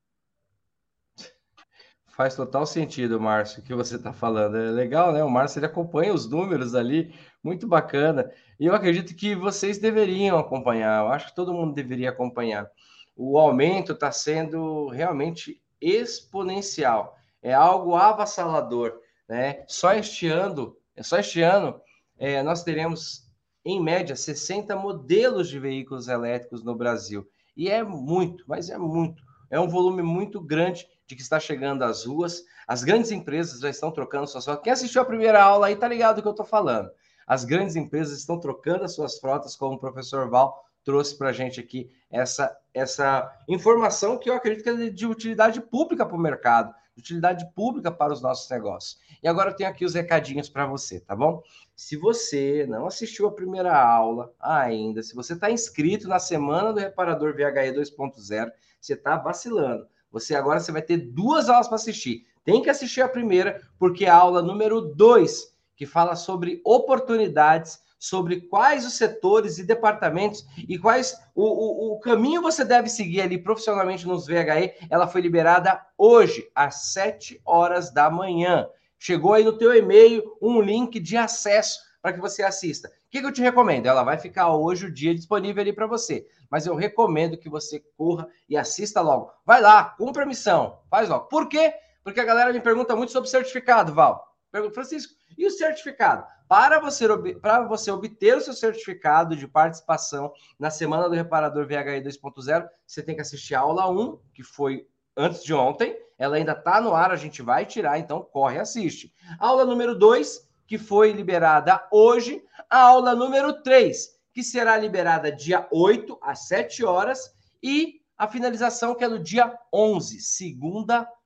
Faz 2.19 2.35
total 2.35 2.65
sentido, 2.65 3.17
Márcio, 3.17 3.61
o 3.61 3.63
que 3.63 3.73
você 3.73 3.95
está 3.95 4.11
falando. 4.11 4.57
É 4.57 4.71
legal, 4.71 5.13
né? 5.13 5.23
O 5.23 5.29
Márcio 5.29 5.59
ele 5.59 5.67
acompanha 5.67 6.13
os 6.13 6.29
números 6.29 6.75
ali, 6.75 7.15
muito 7.41 7.65
bacana. 7.65 8.29
E 8.59 8.65
eu 8.65 8.75
acredito 8.75 9.15
que 9.15 9.33
vocês 9.33 9.77
deveriam 9.77 10.37
acompanhar, 10.37 11.01
eu 11.01 11.07
acho 11.13 11.27
que 11.27 11.35
todo 11.35 11.53
mundo 11.53 11.73
deveria 11.73 12.09
acompanhar. 12.09 12.69
O 13.15 13.39
aumento 13.39 13.93
está 13.93 14.11
sendo 14.11 14.89
realmente 14.89 15.61
exponencial, 15.79 17.15
é 17.41 17.53
algo 17.53 17.95
avassalador. 17.95 18.99
Né? 19.25 19.63
Só 19.65 19.93
este 19.93 20.27
ano, 20.27 20.75
só 20.99 21.19
este 21.19 21.41
ano, 21.41 21.79
é, 22.17 22.43
nós 22.43 22.65
teremos 22.65 23.31
em 23.63 23.81
média, 23.81 24.13
60 24.13 24.75
modelos 24.75 25.47
de 25.47 25.57
veículos 25.57 26.09
elétricos 26.09 26.65
no 26.65 26.75
Brasil. 26.75 27.25
E 27.55 27.69
é 27.69 27.81
muito, 27.81 28.43
mas 28.45 28.69
é 28.69 28.77
muito. 28.77 29.23
É 29.49 29.59
um 29.59 29.67
volume 29.67 30.01
muito 30.01 30.39
grande 30.39 30.87
de 31.07 31.15
que 31.15 31.21
está 31.21 31.39
chegando 31.39 31.83
às 31.83 32.05
ruas. 32.05 32.43
As 32.67 32.83
grandes 32.83 33.11
empresas 33.11 33.59
já 33.59 33.69
estão 33.69 33.91
trocando 33.91 34.27
suas 34.27 34.45
frotas. 34.45 34.63
Quem 34.63 34.73
assistiu 34.73 35.01
a 35.01 35.05
primeira 35.05 35.41
aula 35.41 35.67
aí 35.67 35.75
tá 35.75 35.87
ligado 35.87 36.17
do 36.17 36.21
que 36.21 36.27
eu 36.27 36.31
estou 36.31 36.45
falando. 36.45 36.89
As 37.25 37.43
grandes 37.43 37.75
empresas 37.75 38.17
estão 38.17 38.39
trocando 38.39 38.83
as 38.83 38.93
suas 38.93 39.19
frotas, 39.19 39.55
como 39.55 39.75
o 39.75 39.79
professor 39.79 40.29
Val 40.29 40.63
trouxe 40.83 41.17
para 41.17 41.29
a 41.29 41.33
gente 41.33 41.59
aqui 41.59 41.91
essa, 42.09 42.55
essa 42.73 43.31
informação 43.47 44.17
que 44.17 44.29
eu 44.29 44.33
acredito 44.33 44.63
que 44.63 44.69
é 44.69 44.89
de 44.89 45.05
utilidade 45.05 45.61
pública 45.61 46.05
para 46.05 46.15
o 46.15 46.19
mercado, 46.19 46.73
utilidade 46.99 47.49
pública 47.53 47.91
para 47.91 48.13
os 48.13 48.21
nossos 48.21 48.49
negócios. 48.49 48.99
E 49.21 49.27
agora 49.27 49.51
eu 49.51 49.55
tenho 49.55 49.69
aqui 49.69 49.85
os 49.85 49.93
recadinhos 49.93 50.49
para 50.49 50.65
você, 50.65 50.99
tá 50.99 51.15
bom? 51.15 51.41
Se 51.75 51.95
você 51.95 52.65
não 52.67 52.85
assistiu 52.87 53.27
a 53.27 53.31
primeira 53.31 53.77
aula 53.77 54.33
ainda, 54.39 55.01
se 55.01 55.15
você 55.15 55.33
está 55.33 55.49
inscrito 55.49 56.07
na 56.07 56.19
semana 56.19 56.73
do 56.73 56.79
Reparador 56.79 57.33
VHE 57.33 57.73
2.0, 57.73 58.51
você 58.79 58.93
está 58.93 59.17
vacilando. 59.17 59.87
Você 60.11 60.35
agora 60.35 60.59
você 60.59 60.71
vai 60.71 60.81
ter 60.81 60.97
duas 60.97 61.49
aulas 61.49 61.67
para 61.67 61.75
assistir. 61.75 62.25
Tem 62.43 62.61
que 62.61 62.69
assistir 62.69 63.01
a 63.01 63.09
primeira, 63.09 63.61
porque 63.77 64.05
é 64.05 64.09
a 64.09 64.15
aula 64.15 64.41
número 64.41 64.81
2, 64.81 65.55
que 65.75 65.85
fala 65.85 66.15
sobre 66.15 66.61
oportunidades 66.65 67.79
sobre 67.99 68.39
quais 68.39 68.85
os 68.85 68.93
setores 68.93 69.57
e 69.57 69.63
departamentos 69.65 70.47
e 70.57 70.79
quais 70.79 71.19
o, 71.35 71.43
o, 71.43 71.93
o, 71.93 71.99
caminho 71.99 72.41
você 72.41 72.63
deve 72.63 72.87
seguir 72.87 73.21
ali 73.21 73.37
profissionalmente 73.37 74.07
nos 74.07 74.25
VHE. 74.25 74.73
Ela 74.89 75.07
foi 75.07 75.19
liberada 75.19 75.85
hoje, 75.97 76.49
às 76.55 76.93
7 76.93 77.41
horas 77.45 77.93
da 77.93 78.09
manhã. 78.09 78.67
Chegou 78.97 79.33
aí 79.33 79.43
no 79.43 79.57
teu 79.57 79.75
e-mail 79.75 80.23
um 80.41 80.61
link 80.61 80.97
de 80.99 81.17
acesso 81.17 81.79
para 82.01 82.13
que 82.13 82.21
você 82.21 82.41
assista. 82.41 82.87
O 82.87 82.91
que, 83.11 83.19
que 83.19 83.25
eu 83.25 83.33
te 83.33 83.41
recomendo? 83.41 83.87
Ela 83.87 84.03
vai 84.03 84.17
ficar 84.17 84.53
hoje 84.55 84.85
o 84.85 84.93
dia 84.93 85.13
disponível 85.13 85.61
ali 85.61 85.73
para 85.73 85.87
você. 85.87 86.25
Mas 86.49 86.65
eu 86.65 86.75
recomendo 86.75 87.37
que 87.37 87.49
você 87.49 87.83
corra 87.97 88.27
e 88.47 88.55
assista 88.55 89.01
logo. 89.01 89.31
Vai 89.45 89.61
lá, 89.61 89.83
cumpra 89.83 90.23
a 90.23 90.27
missão, 90.27 90.79
faz 90.89 91.09
logo. 91.09 91.25
Por 91.25 91.49
quê? 91.49 91.73
Porque 92.03 92.19
a 92.19 92.25
galera 92.25 92.53
me 92.53 92.61
pergunta 92.61 92.95
muito 92.95 93.11
sobre 93.11 93.29
certificado, 93.29 93.93
Val. 93.93 94.28
Pergunta, 94.51 94.73
Francisco, 94.73 95.13
e 95.37 95.45
o 95.45 95.51
certificado? 95.51 96.25
Para 96.47 96.79
você, 96.79 97.05
para 97.39 97.61
você 97.67 97.91
obter 97.91 98.35
o 98.35 98.41
seu 98.41 98.53
certificado 98.53 99.35
de 99.35 99.47
participação 99.47 100.33
na 100.57 100.71
Semana 100.71 101.07
do 101.07 101.13
Reparador 101.13 101.67
VHI 101.67 102.01
2.0, 102.01 102.67
você 102.85 103.03
tem 103.03 103.13
que 103.13 103.21
assistir 103.21 103.53
a 103.53 103.59
aula 103.59 103.87
1, 103.89 104.19
que 104.33 104.41
foi 104.41 104.87
antes 105.15 105.43
de 105.43 105.53
ontem. 105.53 105.95
Ela 106.17 106.37
ainda 106.37 106.53
está 106.53 106.81
no 106.81 106.95
ar, 106.95 107.11
a 107.11 107.15
gente 107.15 107.43
vai 107.43 107.65
tirar, 107.65 107.99
então 107.99 108.23
corre 108.23 108.55
e 108.55 108.59
assiste. 108.59 109.13
Aula 109.37 109.63
número 109.63 109.93
2, 109.93 110.49
que 110.65 110.79
foi 110.79 111.11
liberada 111.11 111.87
hoje. 111.91 112.43
A 112.67 112.81
aula 112.81 113.13
número 113.13 113.61
3, 113.61 114.19
que 114.33 114.43
será 114.43 114.75
liberada 114.75 115.31
dia 115.31 115.67
8 115.71 116.17
às 116.23 116.47
7 116.47 116.83
horas. 116.83 117.35
E 117.61 118.01
a 118.17 118.27
finalização, 118.27 118.95
que 118.95 119.03
é 119.03 119.07
no 119.07 119.19
dia 119.19 119.55
11, 119.71 120.19
segunda-feira 120.19 121.18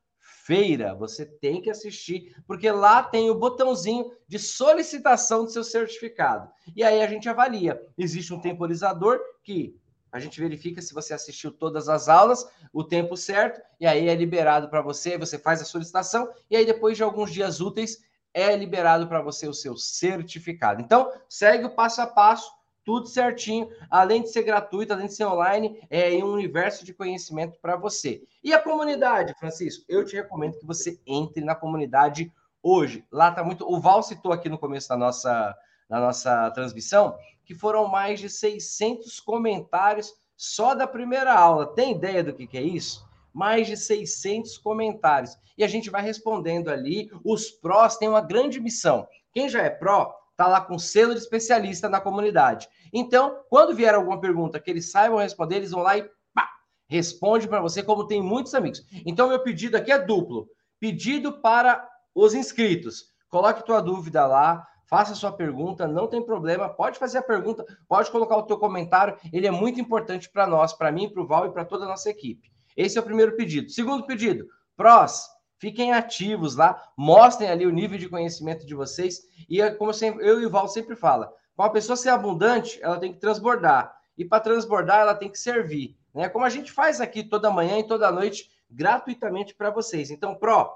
feira. 0.45 0.93
Você 0.95 1.25
tem 1.25 1.61
que 1.61 1.69
assistir, 1.69 2.35
porque 2.45 2.69
lá 2.69 3.01
tem 3.01 3.29
o 3.29 3.35
botãozinho 3.35 4.11
de 4.27 4.37
solicitação 4.37 5.45
do 5.45 5.51
seu 5.51 5.63
certificado. 5.63 6.49
E 6.75 6.83
aí 6.83 7.01
a 7.01 7.07
gente 7.07 7.29
avalia. 7.29 7.81
Existe 7.97 8.33
um 8.33 8.41
temporizador 8.41 9.19
que 9.43 9.75
a 10.11 10.19
gente 10.19 10.39
verifica 10.39 10.81
se 10.81 10.93
você 10.93 11.13
assistiu 11.13 11.51
todas 11.51 11.89
as 11.89 12.07
aulas, 12.07 12.47
o 12.71 12.83
tempo 12.83 13.17
certo, 13.17 13.61
e 13.79 13.87
aí 13.87 14.07
é 14.07 14.13
liberado 14.13 14.69
para 14.69 14.81
você, 14.81 15.17
você 15.17 15.39
faz 15.39 15.59
a 15.59 15.65
solicitação, 15.65 16.29
e 16.51 16.55
aí 16.55 16.65
depois 16.65 16.95
de 16.95 17.03
alguns 17.03 17.31
dias 17.31 17.59
úteis 17.59 18.05
é 18.31 18.55
liberado 18.55 19.07
para 19.07 19.21
você 19.21 19.47
o 19.47 19.53
seu 19.53 19.75
certificado. 19.75 20.81
Então, 20.81 21.11
segue 21.27 21.65
o 21.65 21.73
passo 21.73 22.01
a 22.01 22.07
passo 22.07 22.51
tudo 22.85 23.07
certinho, 23.07 23.69
além 23.89 24.21
de 24.21 24.31
ser 24.31 24.43
gratuito, 24.43 24.93
além 24.93 25.07
de 25.07 25.15
ser 25.15 25.25
online, 25.25 25.79
é 25.89 26.11
um 26.23 26.31
universo 26.33 26.85
de 26.85 26.93
conhecimento 26.93 27.57
para 27.61 27.75
você. 27.75 28.23
E 28.43 28.53
a 28.53 28.59
comunidade, 28.59 29.33
Francisco, 29.39 29.85
eu 29.87 30.03
te 30.03 30.15
recomendo 30.15 30.57
que 30.57 30.65
você 30.65 30.99
entre 31.05 31.43
na 31.43 31.55
comunidade 31.55 32.31
hoje. 32.61 33.05
Lá 33.11 33.31
tá 33.31 33.43
muito. 33.43 33.65
O 33.69 33.79
Val 33.79 34.03
citou 34.03 34.31
aqui 34.31 34.49
no 34.49 34.57
começo 34.57 34.89
da 34.89 34.97
nossa, 34.97 35.55
da 35.89 35.99
nossa 35.99 36.51
transmissão 36.51 37.15
que 37.45 37.53
foram 37.53 37.87
mais 37.87 38.19
de 38.19 38.29
600 38.29 39.19
comentários 39.19 40.13
só 40.35 40.73
da 40.73 40.87
primeira 40.87 41.33
aula. 41.33 41.73
Tem 41.73 41.91
ideia 41.91 42.23
do 42.23 42.33
que, 42.33 42.47
que 42.47 42.57
é 42.57 42.61
isso? 42.61 43.07
Mais 43.33 43.67
de 43.67 43.75
600 43.75 44.57
comentários. 44.57 45.37
E 45.57 45.63
a 45.63 45.67
gente 45.67 45.89
vai 45.89 46.01
respondendo 46.01 46.69
ali. 46.69 47.11
Os 47.23 47.51
prós 47.51 47.97
têm 47.97 48.09
uma 48.09 48.21
grande 48.21 48.59
missão. 48.59 49.07
Quem 49.31 49.49
já 49.49 49.61
é 49.61 49.69
pró, 49.69 50.15
tá 50.35 50.47
lá 50.47 50.61
com 50.61 50.77
selo 50.79 51.13
de 51.13 51.19
especialista 51.19 51.89
na 51.89 52.01
comunidade. 52.01 52.67
Então, 52.91 53.43
quando 53.49 53.75
vier 53.75 53.93
alguma 53.93 54.19
pergunta 54.19 54.59
que 54.59 54.69
eles 54.69 54.91
saibam 54.91 55.19
responder, 55.19 55.57
eles 55.57 55.71
vão 55.71 55.81
lá 55.81 55.97
e 55.97 56.09
pá, 56.33 56.49
responde 56.87 57.47
para 57.47 57.61
você, 57.61 57.83
como 57.83 58.07
tem 58.07 58.21
muitos 58.21 58.53
amigos. 58.53 58.83
Então, 59.05 59.29
meu 59.29 59.39
pedido 59.39 59.77
aqui 59.77 59.91
é 59.91 59.99
duplo. 59.99 60.47
Pedido 60.79 61.41
para 61.41 61.87
os 62.13 62.33
inscritos. 62.33 63.13
Coloque 63.29 63.65
tua 63.65 63.81
dúvida 63.81 64.27
lá, 64.27 64.67
faça 64.85 65.15
sua 65.15 65.31
pergunta, 65.31 65.87
não 65.87 66.07
tem 66.07 66.21
problema, 66.21 66.69
pode 66.69 66.99
fazer 66.99 67.17
a 67.17 67.23
pergunta, 67.23 67.65
pode 67.87 68.11
colocar 68.11 68.37
o 68.37 68.43
teu 68.43 68.59
comentário, 68.59 69.17
ele 69.31 69.47
é 69.47 69.51
muito 69.51 69.81
importante 69.81 70.29
para 70.29 70.45
nós, 70.45 70.73
para 70.73 70.91
mim, 70.91 71.09
para 71.09 71.23
o 71.23 71.25
Val 71.25 71.47
e 71.47 71.51
para 71.51 71.65
toda 71.65 71.85
a 71.85 71.87
nossa 71.87 72.11
equipe. 72.11 72.51
Esse 72.77 72.97
é 72.97 73.01
o 73.01 73.03
primeiro 73.03 73.35
pedido. 73.35 73.71
Segundo 73.71 74.05
pedido, 74.05 74.45
prós, 74.75 75.27
Fiquem 75.63 75.93
ativos 75.93 76.57
lá, 76.57 76.91
mostrem 76.97 77.49
ali 77.49 77.65
o 77.65 77.71
nível 77.71 77.97
de 77.97 78.09
conhecimento 78.09 78.65
de 78.65 78.75
vocês. 78.75 79.21
E 79.47 79.61
é 79.61 79.71
como 79.71 79.93
eu 80.19 80.41
e 80.41 80.45
o 80.45 80.49
Val 80.49 80.67
sempre 80.67 80.93
fala, 80.93 81.33
para 81.55 81.67
uma 81.67 81.71
pessoa 81.71 81.95
ser 81.95 82.09
abundante, 82.09 82.77
ela 82.83 82.99
tem 82.99 83.13
que 83.13 83.19
transbordar. 83.21 83.95
E 84.17 84.25
para 84.25 84.41
transbordar, 84.41 84.99
ela 84.99 85.15
tem 85.15 85.29
que 85.29 85.39
servir. 85.39 85.97
Né? 86.13 86.27
Como 86.27 86.43
a 86.43 86.49
gente 86.49 86.69
faz 86.69 86.99
aqui 86.99 87.23
toda 87.23 87.49
manhã 87.49 87.79
e 87.79 87.87
toda 87.87 88.11
noite, 88.11 88.51
gratuitamente 88.69 89.55
para 89.55 89.69
vocês. 89.69 90.11
Então, 90.11 90.35
Pro, 90.35 90.69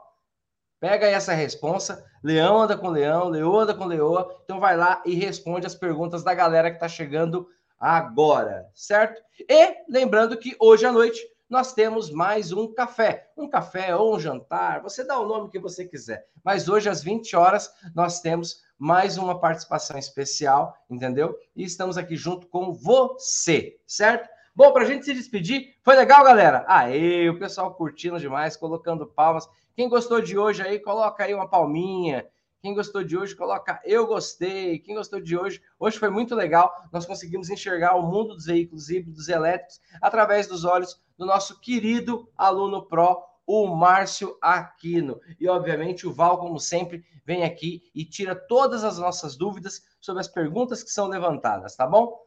pega 0.80 1.06
essa 1.06 1.34
responsa. 1.34 2.02
Leão 2.24 2.62
anda 2.62 2.78
com 2.78 2.88
leão, 2.88 3.28
leoa 3.28 3.64
anda 3.64 3.74
com 3.74 3.84
leoa. 3.84 4.40
Então 4.46 4.58
vai 4.58 4.78
lá 4.78 5.04
e 5.06 5.16
responde 5.16 5.68
as 5.68 5.76
perguntas 5.76 6.24
da 6.24 6.34
galera 6.34 6.70
que 6.70 6.78
está 6.78 6.88
chegando 6.88 7.46
agora, 7.78 8.70
certo? 8.74 9.22
E 9.38 9.76
lembrando 9.90 10.38
que 10.38 10.56
hoje 10.58 10.86
à 10.86 10.94
noite 10.94 11.20
nós 11.50 11.74
temos 11.74 12.12
mais 12.12 12.52
um 12.52 12.74
café. 12.74 13.32
Um 13.38 13.50
café 13.50 13.96
ou 13.96 14.16
um 14.16 14.20
jantar, 14.20 14.82
você 14.82 15.04
dá 15.04 15.20
o 15.20 15.28
nome 15.28 15.50
que 15.50 15.60
você 15.60 15.86
quiser. 15.86 16.28
Mas 16.44 16.68
hoje, 16.68 16.90
às 16.90 17.02
20 17.04 17.36
horas, 17.36 17.72
nós 17.96 18.20
temos 18.20 18.62
mais 18.78 19.18
uma 19.18 19.40
participação 19.40 19.98
especial, 19.98 20.76
entendeu? 20.90 21.38
E 21.56 21.64
estamos 21.64 21.98
aqui 21.98 22.16
junto 22.16 22.48
com 22.48 22.74
você, 22.74 23.80
certo? 23.88 24.30
Bom, 24.56 24.72
para 24.74 24.84
a 24.84 24.88
gente 24.88 25.06
se 25.06 25.14
despedir, 25.14 25.76
foi 25.84 25.96
legal, 25.96 26.24
galera? 26.24 26.66
Aê, 26.68 27.30
o 27.30 27.40
pessoal 27.40 27.74
curtindo 27.76 28.20
demais, 28.20 28.58
colocando 28.58 29.06
palmas. 29.06 29.48
Quem 29.76 29.88
gostou 29.88 30.20
de 30.20 30.38
hoje 30.38 30.64
aí, 30.64 30.80
coloca 30.80 31.24
aí 31.24 31.34
uma 31.34 31.48
palminha. 31.48 32.26
Quem 32.62 32.74
gostou 32.74 33.04
de 33.04 33.16
hoje, 33.18 33.36
coloca 33.36 33.80
eu 33.86 34.08
gostei. 34.08 34.80
Quem 34.80 34.96
gostou 34.96 35.22
de 35.22 35.38
hoje, 35.38 35.62
hoje 35.80 36.00
foi 36.00 36.10
muito 36.10 36.34
legal. 36.34 36.74
Nós 36.92 37.06
conseguimos 37.06 37.50
enxergar 37.50 37.96
o 37.96 38.04
mundo 38.04 38.34
dos 38.34 38.46
veículos 38.46 38.90
híbridos 38.90 39.30
elétricos 39.30 39.80
através 40.02 40.48
dos 40.48 40.66
olhos 40.66 41.00
do 41.18 41.26
nosso 41.26 41.60
querido 41.60 42.30
aluno 42.36 42.88
Pro, 42.88 43.24
o 43.46 43.68
Márcio 43.68 44.38
Aquino. 44.42 45.22
E, 45.40 45.48
obviamente, 45.48 46.08
o 46.08 46.14
Val, 46.14 46.40
como 46.40 46.60
sempre, 46.60 47.06
vem 47.24 47.44
aqui 47.44 47.84
e 47.94 48.04
tira 48.04 48.36
todas 48.36 48.84
as 48.84 48.98
nossas 48.98 49.38
dúvidas 49.38 49.82
sobre 50.02 50.22
as 50.22 50.28
perguntas 50.28 50.84
que 50.84 50.90
são 50.90 51.08
levantadas, 51.08 51.76
tá 51.76 51.86
bom? 51.86 52.20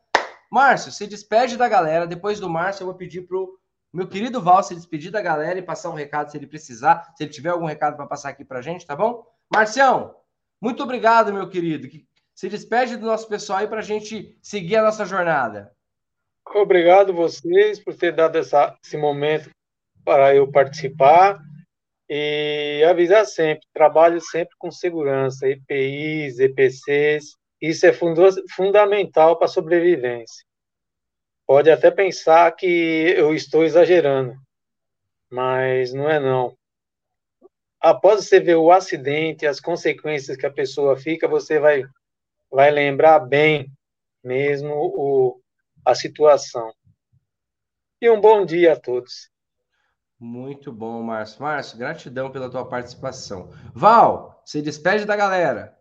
Márcio, 0.51 0.91
se 0.91 1.07
despede 1.07 1.57
da 1.57 1.69
galera. 1.69 2.07
Depois 2.07 2.41
do 2.41 2.49
Márcio, 2.49 2.83
eu 2.83 2.87
vou 2.87 2.95
pedir 2.95 3.23
pro 3.23 3.59
meu 3.93 4.09
querido 4.09 4.41
Val 4.41 4.63
se 4.63 4.75
despedir 4.75 5.11
da 5.11 5.21
galera 5.21 5.59
e 5.59 5.63
passar 5.63 5.91
um 5.91 5.95
recado 5.95 6.31
se 6.31 6.37
ele 6.37 6.47
precisar, 6.47 7.13
se 7.17 7.25
ele 7.25 7.33
tiver 7.33 7.51
algum 7.51 7.67
recado 7.67 7.97
para 7.97 8.07
passar 8.07 8.29
aqui 8.31 8.45
para 8.45 8.63
gente, 8.63 8.87
tá 8.87 8.95
bom? 8.95 9.25
Marcião, 9.53 10.17
muito 10.61 10.83
obrigado, 10.83 11.33
meu 11.33 11.49
querido. 11.49 11.89
Se 12.35 12.49
despede 12.49 12.97
do 12.97 13.07
nosso 13.07 13.29
pessoal 13.29 13.59
aí 13.59 13.67
para 13.67 13.81
a 13.81 13.83
gente 13.83 14.39
seguir 14.41 14.77
a 14.77 14.83
nossa 14.83 15.05
jornada. 15.05 15.75
Obrigado 16.55 17.13
vocês 17.13 17.83
por 17.83 17.95
ter 17.95 18.15
dado 18.15 18.37
essa, 18.39 18.77
esse 18.85 18.97
momento 18.97 19.51
para 20.05 20.35
eu 20.35 20.51
participar. 20.51 21.41
E 22.09 22.85
avisar 22.91 23.25
sempre, 23.25 23.65
trabalhe 23.73 24.21
sempre 24.21 24.57
com 24.59 24.69
segurança, 24.69 25.49
EPIs, 25.49 26.41
EPCs, 26.41 27.37
isso 27.61 27.87
é 27.87 27.93
fundamental 27.93 29.37
para 29.37 29.45
a 29.45 29.49
sobrevivência. 29.49 30.45
Pode 31.47 31.71
até 31.71 31.91
pensar 31.91 32.51
que 32.57 33.15
eu 33.17 33.35
estou 33.35 33.65
exagerando, 33.65 34.35
mas 35.31 35.93
não 35.93 36.09
é 36.09 36.19
não. 36.19 36.57
Após 37.81 38.25
você 38.25 38.39
ver 38.39 38.57
o 38.57 38.71
acidente, 38.71 39.47
as 39.47 39.59
consequências 39.59 40.37
que 40.37 40.45
a 40.45 40.53
pessoa 40.53 40.97
fica, 40.97 41.27
você 41.27 41.59
vai, 41.59 41.83
vai 42.51 42.71
lembrar 42.71 43.21
bem 43.21 43.73
mesmo 44.23 44.75
o, 44.75 45.41
a 45.85 45.95
situação. 45.95 46.73
E 48.01 48.11
um 48.11 48.21
bom 48.21 48.45
dia 48.45 48.75
a 48.75 48.81
todos. 48.81 49.31
Muito 50.19 50.71
bom, 50.71 51.03
Márcio. 51.03 51.41
Márcio, 51.41 51.79
gratidão 51.79 52.31
pela 52.31 52.51
tua 52.51 52.67
participação. 52.67 53.51
Val, 53.75 54.43
se 54.45 54.61
despede 54.61 55.07
da 55.07 55.17
galera. 55.17 55.75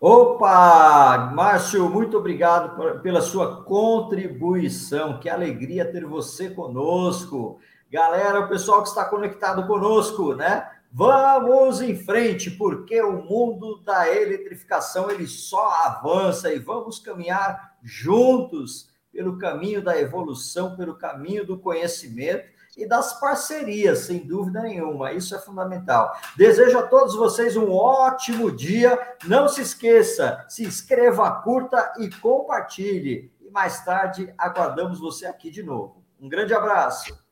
Opa, 0.00 1.32
Márcio, 1.34 1.88
muito 1.90 2.18
obrigado 2.18 3.00
pela 3.00 3.20
sua 3.20 3.64
contribuição. 3.64 5.18
Que 5.18 5.28
alegria 5.28 5.90
ter 5.90 6.04
você 6.04 6.50
conosco. 6.50 7.58
Galera, 7.90 8.40
o 8.40 8.48
pessoal 8.48 8.82
que 8.82 8.88
está 8.88 9.04
conectado 9.04 9.66
conosco, 9.66 10.34
né? 10.34 10.70
Vamos 10.96 11.80
em 11.80 11.96
frente, 11.96 12.52
porque 12.52 13.02
o 13.02 13.20
mundo 13.20 13.82
da 13.82 14.08
eletrificação 14.08 15.10
ele 15.10 15.26
só 15.26 15.68
avança 15.86 16.54
e 16.54 16.60
vamos 16.60 17.00
caminhar 17.00 17.76
juntos 17.82 18.88
pelo 19.12 19.36
caminho 19.36 19.82
da 19.82 19.98
evolução, 19.98 20.76
pelo 20.76 20.94
caminho 20.94 21.44
do 21.44 21.58
conhecimento 21.58 22.48
e 22.76 22.86
das 22.86 23.18
parcerias, 23.18 24.00
sem 24.06 24.24
dúvida 24.24 24.62
nenhuma. 24.62 25.12
Isso 25.12 25.34
é 25.34 25.38
fundamental. 25.40 26.16
Desejo 26.36 26.78
a 26.78 26.86
todos 26.86 27.16
vocês 27.16 27.56
um 27.56 27.72
ótimo 27.72 28.52
dia. 28.52 28.96
Não 29.24 29.48
se 29.48 29.62
esqueça, 29.62 30.44
se 30.48 30.62
inscreva, 30.62 31.28
curta 31.42 31.92
e 31.98 32.08
compartilhe. 32.08 33.32
E 33.40 33.50
mais 33.50 33.84
tarde 33.84 34.32
aguardamos 34.38 35.00
você 35.00 35.26
aqui 35.26 35.50
de 35.50 35.64
novo. 35.64 36.04
Um 36.20 36.28
grande 36.28 36.54
abraço. 36.54 37.23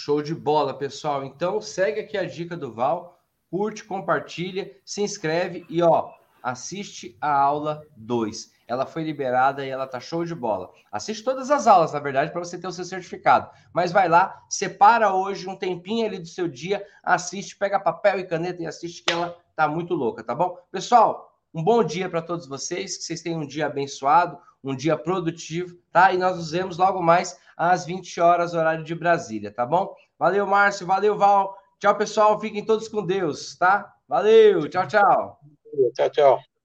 Show 0.00 0.22
de 0.22 0.32
bola, 0.32 0.72
pessoal. 0.74 1.24
Então 1.24 1.60
segue 1.60 1.98
aqui 1.98 2.16
a 2.16 2.24
dica 2.24 2.56
do 2.56 2.72
Val, 2.72 3.20
curte, 3.50 3.82
compartilha, 3.82 4.70
se 4.84 5.02
inscreve 5.02 5.66
e 5.68 5.82
ó, 5.82 6.12
assiste 6.40 7.18
a 7.20 7.36
aula 7.36 7.82
2 7.96 8.56
ela 8.68 8.84
foi 8.84 9.02
liberada 9.02 9.64
e 9.64 9.70
ela 9.70 9.86
tá 9.86 9.98
show 9.98 10.26
de 10.26 10.34
bola. 10.34 10.70
Assiste 10.92 11.24
todas 11.24 11.50
as 11.50 11.66
aulas, 11.66 11.94
na 11.94 11.98
verdade, 12.00 12.30
para 12.30 12.44
você 12.44 12.58
ter 12.58 12.66
o 12.66 12.72
seu 12.72 12.84
certificado. 12.84 13.50
Mas 13.72 13.90
vai 13.90 14.10
lá, 14.10 14.42
separa 14.50 15.14
hoje 15.14 15.48
um 15.48 15.56
tempinho 15.56 16.04
ali 16.04 16.18
do 16.18 16.28
seu 16.28 16.46
dia, 16.46 16.86
assiste, 17.02 17.56
pega 17.56 17.80
papel 17.80 18.20
e 18.20 18.26
caneta 18.26 18.62
e 18.62 18.66
assiste 18.66 19.02
que 19.02 19.10
ela 19.10 19.34
tá 19.56 19.66
muito 19.66 19.94
louca, 19.94 20.22
tá 20.22 20.34
bom? 20.34 20.58
Pessoal, 20.70 21.34
um 21.54 21.64
bom 21.64 21.82
dia 21.82 22.10
para 22.10 22.20
todos 22.20 22.46
vocês, 22.46 22.98
que 22.98 23.04
vocês 23.04 23.22
tenham 23.22 23.40
um 23.40 23.46
dia 23.46 23.64
abençoado, 23.64 24.38
um 24.62 24.76
dia 24.76 24.98
produtivo, 24.98 25.74
tá? 25.90 26.12
E 26.12 26.18
nós 26.18 26.36
nos 26.36 26.50
vemos 26.50 26.76
logo 26.76 27.02
mais 27.02 27.38
às 27.58 27.84
20 27.84 28.20
horas, 28.20 28.54
horário 28.54 28.84
de 28.84 28.94
Brasília, 28.94 29.52
tá 29.52 29.66
bom? 29.66 29.92
Valeu, 30.16 30.46
Márcio, 30.46 30.86
valeu, 30.86 31.18
Val. 31.18 31.58
Tchau, 31.80 31.96
pessoal, 31.96 32.40
fiquem 32.40 32.64
todos 32.64 32.86
com 32.86 33.04
Deus, 33.04 33.56
tá? 33.56 33.92
Valeu, 34.06 34.68
tchau, 34.68 34.86
tchau. 34.86 35.40
Tchau, 35.94 36.10
tchau. 36.10 36.57